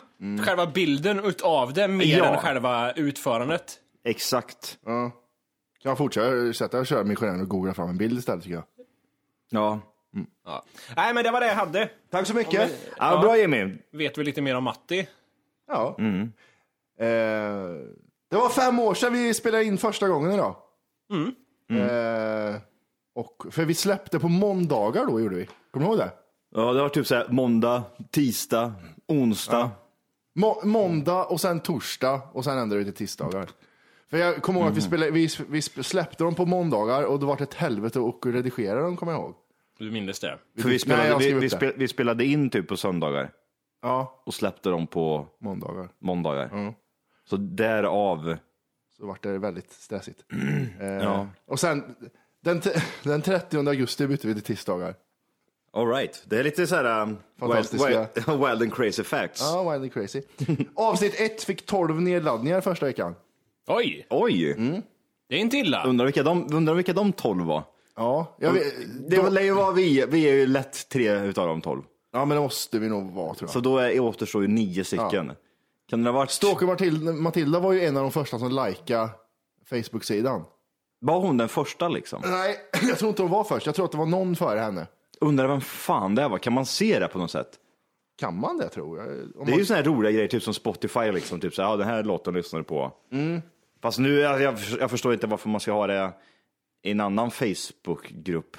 själva 0.46 0.66
bilden 0.66 1.24
utav 1.24 1.72
det 1.72 1.88
mer 1.88 2.18
Ja. 2.18 2.24
än 2.24 2.36
själva 2.38 2.92
utförandet. 2.92 3.64
Exakt. 4.08 4.78
Ja. 4.86 5.10
Kan 5.82 5.90
jag 5.90 5.98
fortsätta 5.98 6.78
och 6.78 6.86
köra 6.86 7.04
missionären 7.04 7.40
och 7.40 7.48
googla 7.48 7.74
fram 7.74 7.88
en 7.88 7.98
bild 7.98 8.18
istället 8.18 8.42
tycker 8.44 8.54
jag. 8.54 8.64
Ja. 9.50 9.80
Ja. 10.44 10.64
Nej, 10.96 11.14
men 11.14 11.24
det 11.24 11.30
var 11.30 11.40
det 11.40 11.46
jag 11.46 11.54
hade. 11.54 11.90
Tack 12.10 12.26
så 12.26 12.34
mycket. 12.34 12.70
ja, 12.98 13.20
bra 13.20 13.36
Jimmy. 13.38 13.76
Vet 13.92 14.18
vi 14.18 14.24
lite 14.24 14.42
mer 14.42 14.56
om 14.56 14.64
Matti? 14.64 15.08
Ja. 15.68 15.96
Eh, 16.98 17.06
det 18.30 18.36
var 18.36 18.48
fem 18.48 18.78
år 18.78 18.94
sedan 18.94 19.12
vi 19.12 19.34
spelade 19.34 19.64
in 19.64 19.78
första 19.78 20.08
gången 20.08 20.32
idag. 20.32 20.56
Eh, 21.70 22.56
och, 23.14 23.46
för 23.50 23.64
vi 23.64 23.74
släppte 23.74 24.18
på 24.18 24.28
måndagar 24.28 25.06
då 25.06 25.20
gjorde 25.20 25.36
vi. 25.36 25.48
Kommer 25.70 25.86
du 25.86 25.90
ihåg 25.92 25.98
det? 25.98 26.10
Ja, 26.54 26.72
det 26.72 26.80
var 26.82 26.88
typ 26.88 27.06
så 27.06 27.14
här 27.14 27.28
måndag, 27.28 27.82
tisdag, 28.10 28.72
onsdag. 29.08 29.70
Må, 30.34 30.60
måndag 30.64 31.24
och 31.24 31.40
sen 31.40 31.60
torsdag 31.60 32.20
och 32.32 32.44
sen 32.44 32.58
ändrade 32.58 32.78
vi 32.78 32.84
till 32.84 32.94
tisdagar. 33.06 33.48
För 34.12 34.18
jag 34.18 34.42
kommer 34.42 34.60
ihåg 34.60 34.68
att 34.68 34.76
vi, 34.76 34.80
spelade, 34.80 35.10
vi, 35.10 35.28
vi 35.48 35.62
släppte 35.62 36.24
dem 36.24 36.34
på 36.34 36.46
måndagar 36.46 37.02
och 37.02 37.20
det 37.20 37.26
var 37.26 37.42
ett 37.42 37.54
helvete 37.54 38.00
att 38.00 38.26
redigera 38.34 38.80
dem 38.80 38.96
kommer 38.96 39.12
jag 39.12 39.20
ihåg. 39.20 39.34
Du 39.78 39.90
minns 39.90 40.20
det? 40.20 40.38
För 40.56 40.62
vi 40.64 40.68
Nej, 40.70 40.78
spelade, 40.78 41.08
jag 41.08 41.18
vi, 41.18 41.32
vi, 41.32 41.40
det. 41.40 41.50
spel, 41.50 41.72
vi 41.76 41.88
spelade 41.88 42.24
in 42.24 42.50
typ 42.50 42.68
på 42.68 42.76
söndagar 42.76 43.30
Ja, 43.82 44.22
och 44.26 44.34
släppte 44.34 44.68
dem 44.68 44.86
på 44.86 45.26
måndagar. 45.40 45.88
måndagar. 45.98 46.74
Så 47.24 47.36
därav, 47.36 48.36
Så 48.96 49.06
vart 49.06 49.22
det 49.22 49.38
väldigt 49.38 49.72
stressigt. 49.72 50.24
Eh, 50.80 50.86
Ja. 50.92 51.28
Och 51.46 51.60
sen 51.60 51.94
den, 52.40 52.62
den 53.02 53.22
30 53.22 53.68
augusti 53.68 54.06
bytte 54.06 54.26
vi 54.28 54.34
till 54.34 54.42
tisdagar. 54.42 54.94
alright. 55.72 56.22
Det 56.26 56.38
är 56.38 56.44
lite 56.44 56.66
så 56.66 56.74
här 56.76 57.02
um, 57.02 57.08
wild, 57.08 57.18
Fantastiska. 57.38 57.88
wild, 57.88 58.08
wild 58.48 58.62
and 58.62 58.74
crazy 58.74 59.02
facts. 59.02 59.40
Ja, 59.40 59.70
wild 59.70 59.82
and 59.82 59.92
crazy. 59.92 60.22
Avsnitt 60.74 61.20
1 61.20 61.42
fick 61.42 61.66
12 61.66 62.00
nedladdningar 62.02 62.60
första 62.60 62.86
veckan. 62.86 63.14
Oj, 63.76 64.06
Oj! 64.10 64.54
det 65.28 65.34
är 65.34 65.38
inte 65.38 65.56
illa. 65.56 65.84
Undrar 65.84 66.04
vilka 66.04 66.22
de, 66.22 66.54
undrar 66.54 66.74
vilka 66.74 66.92
de 66.92 67.12
tolv 67.12 67.44
var. 67.44 67.62
Ja, 67.96 68.36
jag 68.38 68.52
vet, 68.52 68.64
Det 69.10 69.30
lär 69.30 69.42
ju 69.42 69.52
vara 69.52 69.72
vi, 69.72 70.04
vi 70.08 70.28
är 70.30 70.34
ju 70.34 70.46
lätt 70.46 70.88
tre 70.88 71.18
utav 71.20 71.48
de 71.48 71.60
tolv. 71.60 71.82
ja, 72.12 72.24
men 72.24 72.36
det 72.36 72.42
måste 72.42 72.78
vi 72.78 72.88
nog 72.88 73.10
vara 73.12 73.34
tror 73.34 73.48
jag. 73.48 73.50
Så 73.52 73.60
då 73.60 73.78
är, 73.78 74.00
återstår 74.00 74.42
ju 74.42 74.48
nio 74.48 74.84
stycken. 74.84 75.32
Kan 75.90 76.04
det 76.04 76.10
ha 76.10 76.18
varit... 76.18 76.30
Stalker 76.30 76.66
Matilda, 76.66 77.12
Matilda 77.12 77.60
var 77.60 77.72
ju 77.72 77.84
en 77.84 77.96
av 77.96 78.02
de 78.02 78.12
första 78.12 78.38
som 78.38 78.66
likade 78.66 79.08
Facebook-sidan. 79.70 80.44
Var 81.00 81.20
hon 81.20 81.36
den 81.36 81.48
första 81.48 81.88
liksom? 81.88 82.22
Nej, 82.24 82.56
jag 82.88 82.98
tror 82.98 83.08
inte 83.08 83.22
hon 83.22 83.30
var 83.30 83.44
först. 83.44 83.66
Jag 83.66 83.74
tror 83.74 83.84
att 83.84 83.92
det 83.92 83.98
var 83.98 84.06
någon 84.06 84.36
före 84.36 84.58
henne. 84.58 84.86
Undrar 85.20 85.48
vem 85.48 85.60
fan 85.60 86.14
det 86.14 86.28
var? 86.28 86.38
Kan 86.38 86.52
man 86.52 86.66
se 86.66 86.98
det 86.98 87.08
på 87.08 87.18
något 87.18 87.30
sätt? 87.30 87.48
Kan 88.18 88.40
man 88.40 88.58
det 88.58 88.68
tror 88.68 88.98
jag? 88.98 89.08
Om 89.08 89.14
Det 89.34 89.40
är 89.42 89.50
man... 89.50 89.58
ju 89.58 89.64
såna 89.64 89.76
här 89.76 89.84
roliga 89.84 90.12
grejer, 90.12 90.28
typ 90.28 90.42
som 90.42 90.54
Spotify, 90.54 91.12
liksom, 91.12 91.40
typ 91.40 91.54
så 91.54 91.62
här, 91.62 91.68
ja, 91.70 91.76
den 91.76 91.86
här 91.88 92.02
låten 92.02 92.34
lyssnar 92.34 92.60
du 92.60 92.64
på. 92.64 92.92
Fast 93.82 93.98
nu, 93.98 94.18
jag, 94.18 94.58
jag, 94.80 94.90
förstår 94.90 95.12
inte 95.12 95.26
varför 95.26 95.48
man 95.48 95.60
ska 95.60 95.72
ha 95.72 95.86
det 95.86 96.12
i 96.82 96.90
en 96.90 97.00
annan 97.00 97.30
Facebook-grupp. 97.30 98.56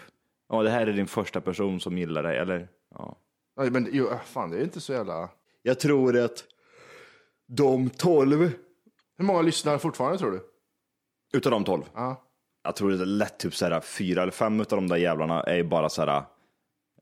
Ja, 0.50 0.64
det 0.64 0.70
här 0.70 0.88
är 0.88 0.94
din 0.94 1.08
första 1.08 1.42
person 1.42 1.80
som 1.80 1.98
gillar 1.98 2.24
dig, 2.24 2.38
eller? 2.38 2.68
Ja. 2.96 3.18
Nej, 3.58 3.72
men 3.72 3.90
jo, 3.92 4.10
fan, 4.26 4.52
det 4.52 4.58
är 4.58 4.64
inte 4.64 4.82
så 4.82 4.94
jävla... 4.94 5.30
Jag 5.62 5.80
tror 5.80 6.18
att 6.20 6.46
de 7.48 7.90
tolv, 7.90 8.52
Hur 9.18 9.26
många 9.26 9.42
lyssnar 9.42 9.78
fortfarande 9.78 10.18
tror 10.18 10.32
du? 10.32 10.42
utav 11.34 11.52
de 11.52 11.64
tolv, 11.64 11.84
Ja. 11.94 12.24
jag 12.64 12.76
tror 12.76 12.92
det 12.92 13.02
är 13.02 13.06
lätt 13.06 13.40
typ 13.40 13.56
så 13.56 13.66
här, 13.66 13.82
fyra 13.82 14.22
eller 14.22 14.32
fem 14.32 14.60
utav 14.60 14.78
de 14.78 14.88
där 14.88 14.98
jävlarna 14.98 15.44
är 15.44 15.56
ju 15.56 15.64
bara 15.64 15.90
så 15.90 16.06
här, 16.06 16.24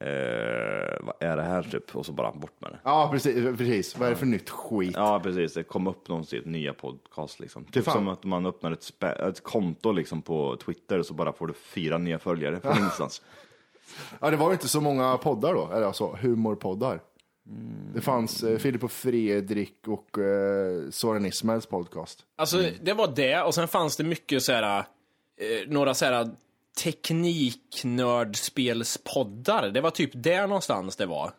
eh, 0.02 0.98
vad 1.02 1.16
är 1.20 1.38
det 1.38 1.44
här 1.44 1.64
typ? 1.64 1.96
Och 1.96 2.06
så 2.06 2.12
bara 2.12 2.32
bort 2.32 2.62
med 2.62 2.72
det. 2.72 2.80
Ja, 2.84 3.10
precis, 3.12 3.58
precis. 3.58 3.98
Vad 3.98 4.08
är 4.08 4.12
det 4.12 4.18
för 4.18 4.26
nytt 4.26 4.50
skit? 4.50 4.94
Ja, 4.96 5.20
precis. 5.24 5.54
Det 5.54 5.64
kom 5.64 5.88
upp 5.88 6.08
någonsin 6.08 6.42
nya 6.46 6.74
podcast 6.74 7.40
liksom. 7.40 7.66
Typ 7.66 7.86
Fan. 7.86 7.94
som 7.94 8.08
att 8.08 8.24
man 8.24 8.46
öppnar 8.46 8.72
ett, 8.72 8.80
spä- 9.00 9.30
ett 9.30 9.44
konto 9.44 9.92
liksom 9.92 10.22
på 10.22 10.58
Twitter 10.66 11.00
och 11.00 11.06
så 11.06 11.14
bara 11.14 11.34
får 11.34 11.48
du 11.48 11.54
fyra 11.54 11.98
nya 11.98 12.20
följare 12.20 12.60
från 12.60 12.78
ingenstans. 12.78 13.22
Ja, 14.20 14.30
det 14.32 14.38
var 14.38 14.48
ju 14.48 14.54
inte 14.54 14.68
så 14.68 14.82
många 14.82 15.18
poddar 15.18 15.54
då, 15.54 15.70
eller 15.74 15.86
alltså 15.86 16.18
humorpoddar. 16.22 17.02
Det 17.94 18.02
fanns 18.02 18.44
eh, 18.44 18.58
Filip 18.58 18.84
och 18.84 18.92
Fredrik 18.92 19.88
och 19.88 20.18
eh, 20.20 20.90
Soran 20.90 21.26
Ismails 21.26 21.66
podcast. 21.66 22.20
Alltså, 22.36 22.58
det 22.82 22.94
var 22.94 23.08
det, 23.16 23.42
och 23.42 23.56
sen 23.56 23.68
fanns 23.68 23.98
det 23.98 24.04
mycket 24.04 24.44
så 24.44 24.52
här, 24.52 24.80
eh, 24.80 25.68
några 25.68 25.94
så 25.94 26.06
här 26.06 26.30
tekniknördspelspoddar. 26.78 29.70
Det 29.70 29.82
var 29.82 29.92
typ 29.92 30.12
där 30.14 30.48
någonstans 30.48 30.96
det 30.96 31.06
var. 31.06 31.32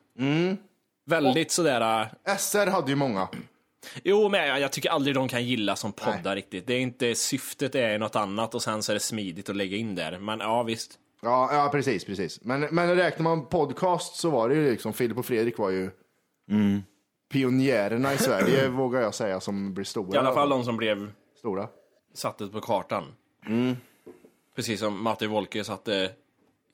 Väldigt 1.06 1.52
sådär, 1.52 2.08
eh, 2.26 2.36
SR 2.36 2.66
hade 2.66 2.90
ju 2.90 2.96
många. 2.96 3.28
jo 4.04 4.28
men 4.28 4.46
jag, 4.46 4.60
jag 4.60 4.72
tycker 4.72 4.90
aldrig 4.90 5.14
de 5.14 5.28
kan 5.28 5.46
gilla 5.46 5.76
som 5.76 5.92
poddar 5.92 6.36
riktigt. 6.36 6.66
Det 6.66 6.74
är 6.74 6.80
inte, 6.80 7.14
syftet 7.14 7.74
är 7.74 7.98
något 7.98 8.16
annat 8.16 8.54
och 8.54 8.62
sen 8.62 8.82
så 8.82 8.92
är 8.92 8.94
det 8.94 9.00
smidigt 9.00 9.48
att 9.48 9.56
lägga 9.56 9.76
in 9.76 9.94
där. 9.94 10.18
Men 10.18 10.40
ja, 10.40 10.62
visst. 10.62 10.98
Ja, 11.22 11.54
ja 11.54 11.68
precis, 11.72 12.04
precis. 12.04 12.40
Men, 12.42 12.60
men 12.60 12.96
räknar 12.96 13.22
man 13.24 13.46
podcast 13.46 14.16
så 14.16 14.30
var 14.30 14.48
det 14.48 14.54
ju 14.54 14.70
liksom, 14.70 14.92
Filip 14.92 15.18
och 15.18 15.26
Fredrik 15.26 15.58
var 15.58 15.70
ju 15.70 15.90
pionjärerna 17.32 18.14
i 18.14 18.18
Sverige, 18.18 18.68
vågar 18.78 19.00
jag 19.00 19.14
säga, 19.14 19.40
som 19.40 19.74
blir 19.74 19.84
stora. 19.84 20.16
I 20.16 20.18
alla 20.18 20.34
fall 20.34 20.48
de 20.48 20.64
som 20.64 20.76
blev 20.76 21.12
Stora. 21.38 21.68
sattes 22.14 22.50
på 22.50 22.60
kartan. 22.60 23.04
Precis 24.56 24.80
som 24.80 25.02
Matti 25.02 25.26
Wolke 25.26 25.64
satte 25.64 26.10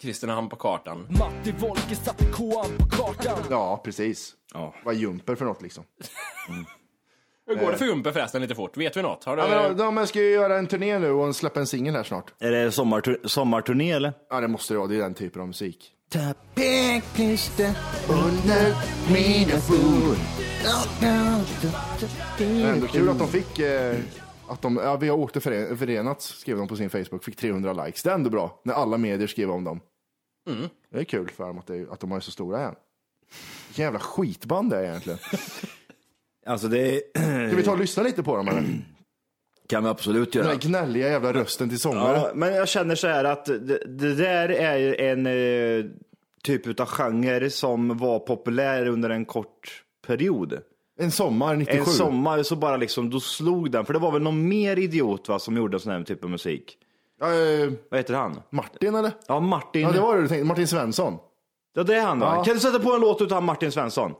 Kristinehamn 0.02 0.48
på 0.48 0.56
kartan. 0.56 1.06
Matti 1.18 1.52
Wolke 1.58 1.96
satte 1.96 2.24
K-an 2.24 2.70
på 2.78 2.96
kartan. 2.96 3.38
Ja, 3.50 3.80
precis. 3.84 4.34
Ja. 4.54 4.74
Vad 4.84 4.94
är 4.94 4.98
jumper 4.98 5.34
för 5.34 5.44
något 5.44 5.62
liksom? 5.62 5.84
Hur 7.46 7.54
går 7.54 7.72
det 7.72 7.78
för 7.78 7.84
Jumper 7.84 8.12
förresten 8.12 8.42
lite 8.42 8.54
fort? 8.54 8.76
Vet 8.76 8.96
vi 8.96 9.02
något? 9.02 9.24
Har 9.24 9.36
du... 9.36 9.42
Ja, 9.42 9.68
men, 9.68 9.96
de 9.96 10.06
ska 10.06 10.18
ju 10.20 10.30
göra 10.30 10.58
en 10.58 10.66
turné 10.66 10.98
nu 10.98 11.10
och 11.10 11.36
släppa 11.36 11.60
en 11.60 11.66
singel 11.66 11.94
här 11.94 12.02
snart. 12.02 12.34
Är 12.38 12.50
det 12.50 12.70
sommartur- 12.70 13.26
sommarturné 13.28 13.92
eller? 13.92 14.12
Ja, 14.30 14.40
det 14.40 14.48
måste 14.48 14.74
det 14.74 14.78
vara. 14.78 14.88
Det 14.88 14.96
är 14.96 15.00
den 15.00 15.14
typen 15.14 15.40
av 15.42 15.46
musik. 15.46 15.92
Men 22.40 22.64
ändå 22.64 22.86
kul 22.86 23.08
att 23.08 23.18
de 23.18 23.28
fick, 23.28 23.58
eh, 23.58 23.96
att 24.48 24.62
de, 24.62 24.76
ja, 24.76 24.96
vi 24.96 25.08
har 25.08 25.16
återfören- 25.16 25.76
förenats, 25.76 26.26
skrev 26.38 26.56
de 26.56 26.68
på 26.68 26.76
sin 26.76 26.90
Facebook, 26.90 27.24
fick 27.24 27.36
300 27.36 27.84
likes. 27.84 28.02
Det 28.02 28.10
är 28.10 28.14
ändå 28.14 28.30
bra, 28.30 28.60
när 28.64 28.74
alla 28.74 28.98
medier 28.98 29.26
skrev 29.28 29.50
om 29.50 29.64
dem. 29.64 29.80
Det 30.92 30.98
är 31.00 31.04
kul 31.04 31.30
för 31.30 31.44
dem 31.46 31.58
att, 31.58 31.66
det, 31.66 31.90
att 31.92 32.00
de 32.00 32.12
är 32.12 32.20
så 32.20 32.30
stora 32.30 32.60
igen. 32.60 32.74
Vilken 33.68 33.82
jävla 33.84 33.98
skitband 33.98 34.70
det 34.70 34.76
är 34.76 34.82
egentligen. 34.84 35.18
Alltså 36.46 36.68
det 36.68 37.02
Ska 37.48 37.56
vi 37.56 37.62
ta 37.62 37.72
och 37.72 37.78
lyssna 37.78 38.02
lite 38.02 38.22
på 38.22 38.36
dem 38.36 38.48
eller? 38.48 38.64
kan 39.68 39.82
vi 39.84 39.88
absolut 39.90 40.32
Den 40.32 40.42
göra. 40.42 40.52
där 40.54 40.60
gnälliga 40.68 41.08
jävla 41.08 41.32
rösten 41.32 41.68
till 41.68 41.78
sångare. 41.78 42.16
Ja, 42.18 42.30
men 42.34 42.54
jag 42.54 42.68
känner 42.68 42.94
så 42.94 43.06
här 43.08 43.24
att 43.24 43.44
det, 43.44 43.78
det 43.86 44.14
där 44.14 44.48
är 44.48 44.76
ju 44.76 44.94
en 44.96 45.26
eh, 45.26 45.84
typ 46.42 46.80
av 46.80 46.86
genre 46.86 47.50
som 47.50 47.98
var 47.98 48.18
populär 48.18 48.86
under 48.86 49.10
en 49.10 49.24
kort 49.24 49.82
period. 50.06 50.58
En 50.98 51.10
sommar 51.10 51.56
97. 51.56 51.78
En 51.78 51.86
sommar 51.86 52.42
så 52.42 52.56
bara 52.56 52.76
liksom, 52.76 53.10
då 53.10 53.20
slog 53.20 53.70
den. 53.70 53.84
För 53.84 53.92
det 53.92 53.98
var 53.98 54.12
väl 54.12 54.22
någon 54.22 54.48
mer 54.48 54.78
idiot 54.78 55.28
va, 55.28 55.38
som 55.38 55.56
gjorde 55.56 55.80
sån 55.80 55.92
här 55.92 56.02
typ 56.02 56.24
av 56.24 56.30
musik. 56.30 56.78
Eh, 57.22 57.72
Vad 57.90 58.00
heter 58.00 58.14
han? 58.14 58.40
Martin 58.50 58.94
eller? 58.94 59.12
Ja, 59.26 59.40
Martin. 59.40 59.82
Ja, 59.82 59.92
det 59.92 60.00
var 60.00 60.16
det 60.16 60.22
du 60.22 60.28
tänkte. 60.28 60.44
Martin 60.44 60.68
Svensson. 60.68 61.18
Ja, 61.74 61.82
det 61.82 61.96
är 61.96 62.02
han 62.02 62.20
va? 62.20 62.34
Ja. 62.36 62.44
Kan 62.44 62.54
du 62.54 62.60
sätta 62.60 62.78
på 62.78 62.92
en 62.92 63.00
låt 63.00 63.22
utav 63.22 63.42
Martin 63.42 63.72
Svensson? 63.72 64.14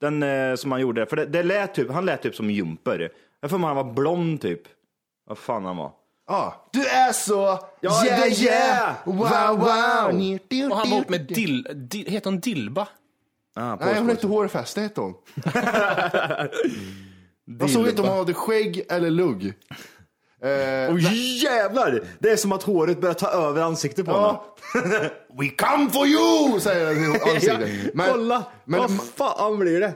Den 0.00 0.22
eh, 0.22 0.54
som 0.54 0.72
han 0.72 0.80
gjorde. 0.80 1.06
För 1.06 1.16
det, 1.16 1.26
det 1.26 1.42
lät 1.42 1.74
typ, 1.74 1.90
han 1.90 2.04
lät 2.06 2.22
typ 2.22 2.34
som 2.34 2.50
Jumper. 2.50 3.12
Jag 3.40 3.50
får 3.50 3.58
han 3.58 3.76
var 3.76 3.92
blond 3.92 4.40
typ. 4.40 4.62
Vad 5.26 5.38
fan 5.38 5.64
han 5.64 5.76
var. 5.76 5.92
Ja. 6.26 6.68
Du 6.72 6.86
är 6.86 7.12
så... 7.12 7.58
Ja, 7.80 8.06
yeah, 8.06 8.42
yeah! 8.42 8.94
Wow, 9.04 9.16
wow! 9.16 9.60
Och 9.60 9.68
han 9.70 10.70
var 10.70 10.86
ihop 10.86 11.08
med 11.08 11.20
Dil... 11.20 11.66
Dil... 11.74 12.06
Heter 12.06 12.30
hon 12.30 12.40
Dilba? 12.40 12.88
Ah, 13.56 13.76
Nej, 13.80 13.98
hon 13.98 14.08
hette 14.08 14.26
Hårfäste 14.26 14.80
hette 14.80 15.00
hon. 15.00 15.14
Jag 17.60 17.70
såg 17.70 17.88
inte 17.88 18.02
om 18.02 18.08
hon 18.08 18.18
hade 18.18 18.34
skägg 18.34 18.84
eller 18.88 19.10
lugg. 19.10 19.44
Eh, 20.42 20.92
Åh 20.92 20.98
jävlar! 21.44 22.00
Det 22.18 22.30
är 22.30 22.36
som 22.36 22.52
att 22.52 22.62
håret 22.62 23.00
börjar 23.00 23.14
ta 23.14 23.28
över 23.28 23.62
ansiktet 23.62 24.06
på 24.06 24.12
ja. 24.12 24.56
We 25.40 25.48
come 25.48 25.90
for 25.90 26.06
you! 26.06 26.60
Säger 26.60 26.86
den 26.86 27.04
i 27.04 27.06
ansiktet. 27.34 27.94
Men, 27.94 28.10
Kolla! 28.12 28.44
men, 28.64 28.80
Vad 28.80 28.90
fan 29.02 29.58
blir 29.58 29.80
det? 29.80 29.92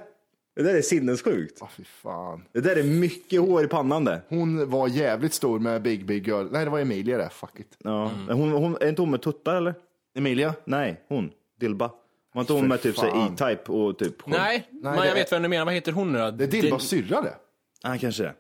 Det 0.57 0.63
där 0.63 0.75
är 0.75 0.83
sinnessjukt. 0.83 1.59
Åh, 1.61 1.69
fy 1.77 1.85
fan. 1.85 2.45
Det 2.53 2.61
där 2.61 2.77
är 2.77 2.83
mycket 2.83 3.41
hår 3.41 3.65
i 3.65 3.69
pannan 3.69 4.05
det. 4.05 4.23
Hon 4.29 4.71
var 4.71 4.89
jävligt 4.89 5.35
stor 5.35 5.59
med 5.59 5.83
Big 5.83 6.07
Big 6.07 6.27
Girl. 6.29 6.47
Nej, 6.51 6.65
det 6.65 6.71
var 6.71 6.79
Emilia 6.79 7.19
det. 7.19 7.29
Fuck 7.29 7.61
it. 7.61 7.77
Ja. 7.85 8.11
Hon, 8.29 8.53
hon, 8.53 8.77
är 8.81 8.89
inte 8.89 9.03
hon 9.03 9.11
med 9.11 9.23
tuttar 9.23 9.55
eller? 9.55 9.75
Emilia? 10.17 10.55
Nej, 10.65 11.01
hon. 11.09 11.31
Dilba. 11.61 11.91
Var 12.35 12.41
inte 12.41 12.53
hon 12.53 12.69
med 12.69 12.83
typ 12.83 12.97
så. 12.97 13.07
E-Type 13.07 13.73
och 13.73 13.99
typ 13.99 14.23
skägg? 14.23 14.35
Nej, 14.39 14.69
men 14.73 14.93
det 14.93 14.99
jag 14.99 15.07
är- 15.07 15.15
vet 15.15 15.33
vem 15.33 15.43
du 15.43 15.49
menar. 15.49 15.65
Vad 15.65 15.75
heter 15.75 15.93
hon 15.93 16.13
nu 16.13 16.19
då? 16.19 16.31
Det 16.31 16.45
är 16.45 16.49
Dilbas 16.49 16.83
syrra 16.83 17.21
det. 17.21 17.35
Ah, 17.83 17.97
kanske 17.99 18.23
det. 18.23 18.35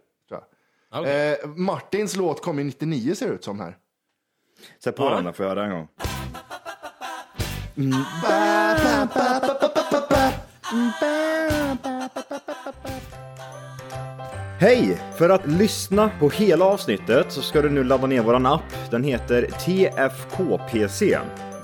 Okej. 0.90 1.38
Eh, 1.42 1.48
Martins 1.48 2.16
låt 2.16 2.42
kom 2.42 2.58
ju 2.58 2.64
99 2.64 3.14
ser 3.14 3.28
det 3.28 3.34
ut 3.34 3.44
som 3.44 3.60
här. 3.60 3.76
Sätt 4.84 4.96
på 4.96 5.02
Ja. 5.04 5.10
den 5.14 5.24
då, 5.24 5.32
får 5.32 5.46
jag 5.46 5.54
höra 5.54 5.64
en 5.64 5.70
gång. 5.72 5.88
Hej! 14.60 14.98
För 15.18 15.28
att 15.30 15.46
lyssna 15.46 16.10
på 16.20 16.28
hela 16.30 16.64
avsnittet 16.64 17.32
så 17.32 17.42
ska 17.42 17.62
du 17.62 17.70
nu 17.70 17.84
ladda 17.84 18.06
ner 18.06 18.22
våran 18.22 18.46
app. 18.46 18.62
Den 18.90 19.04
heter 19.04 19.42
TFKPC. 19.42 21.18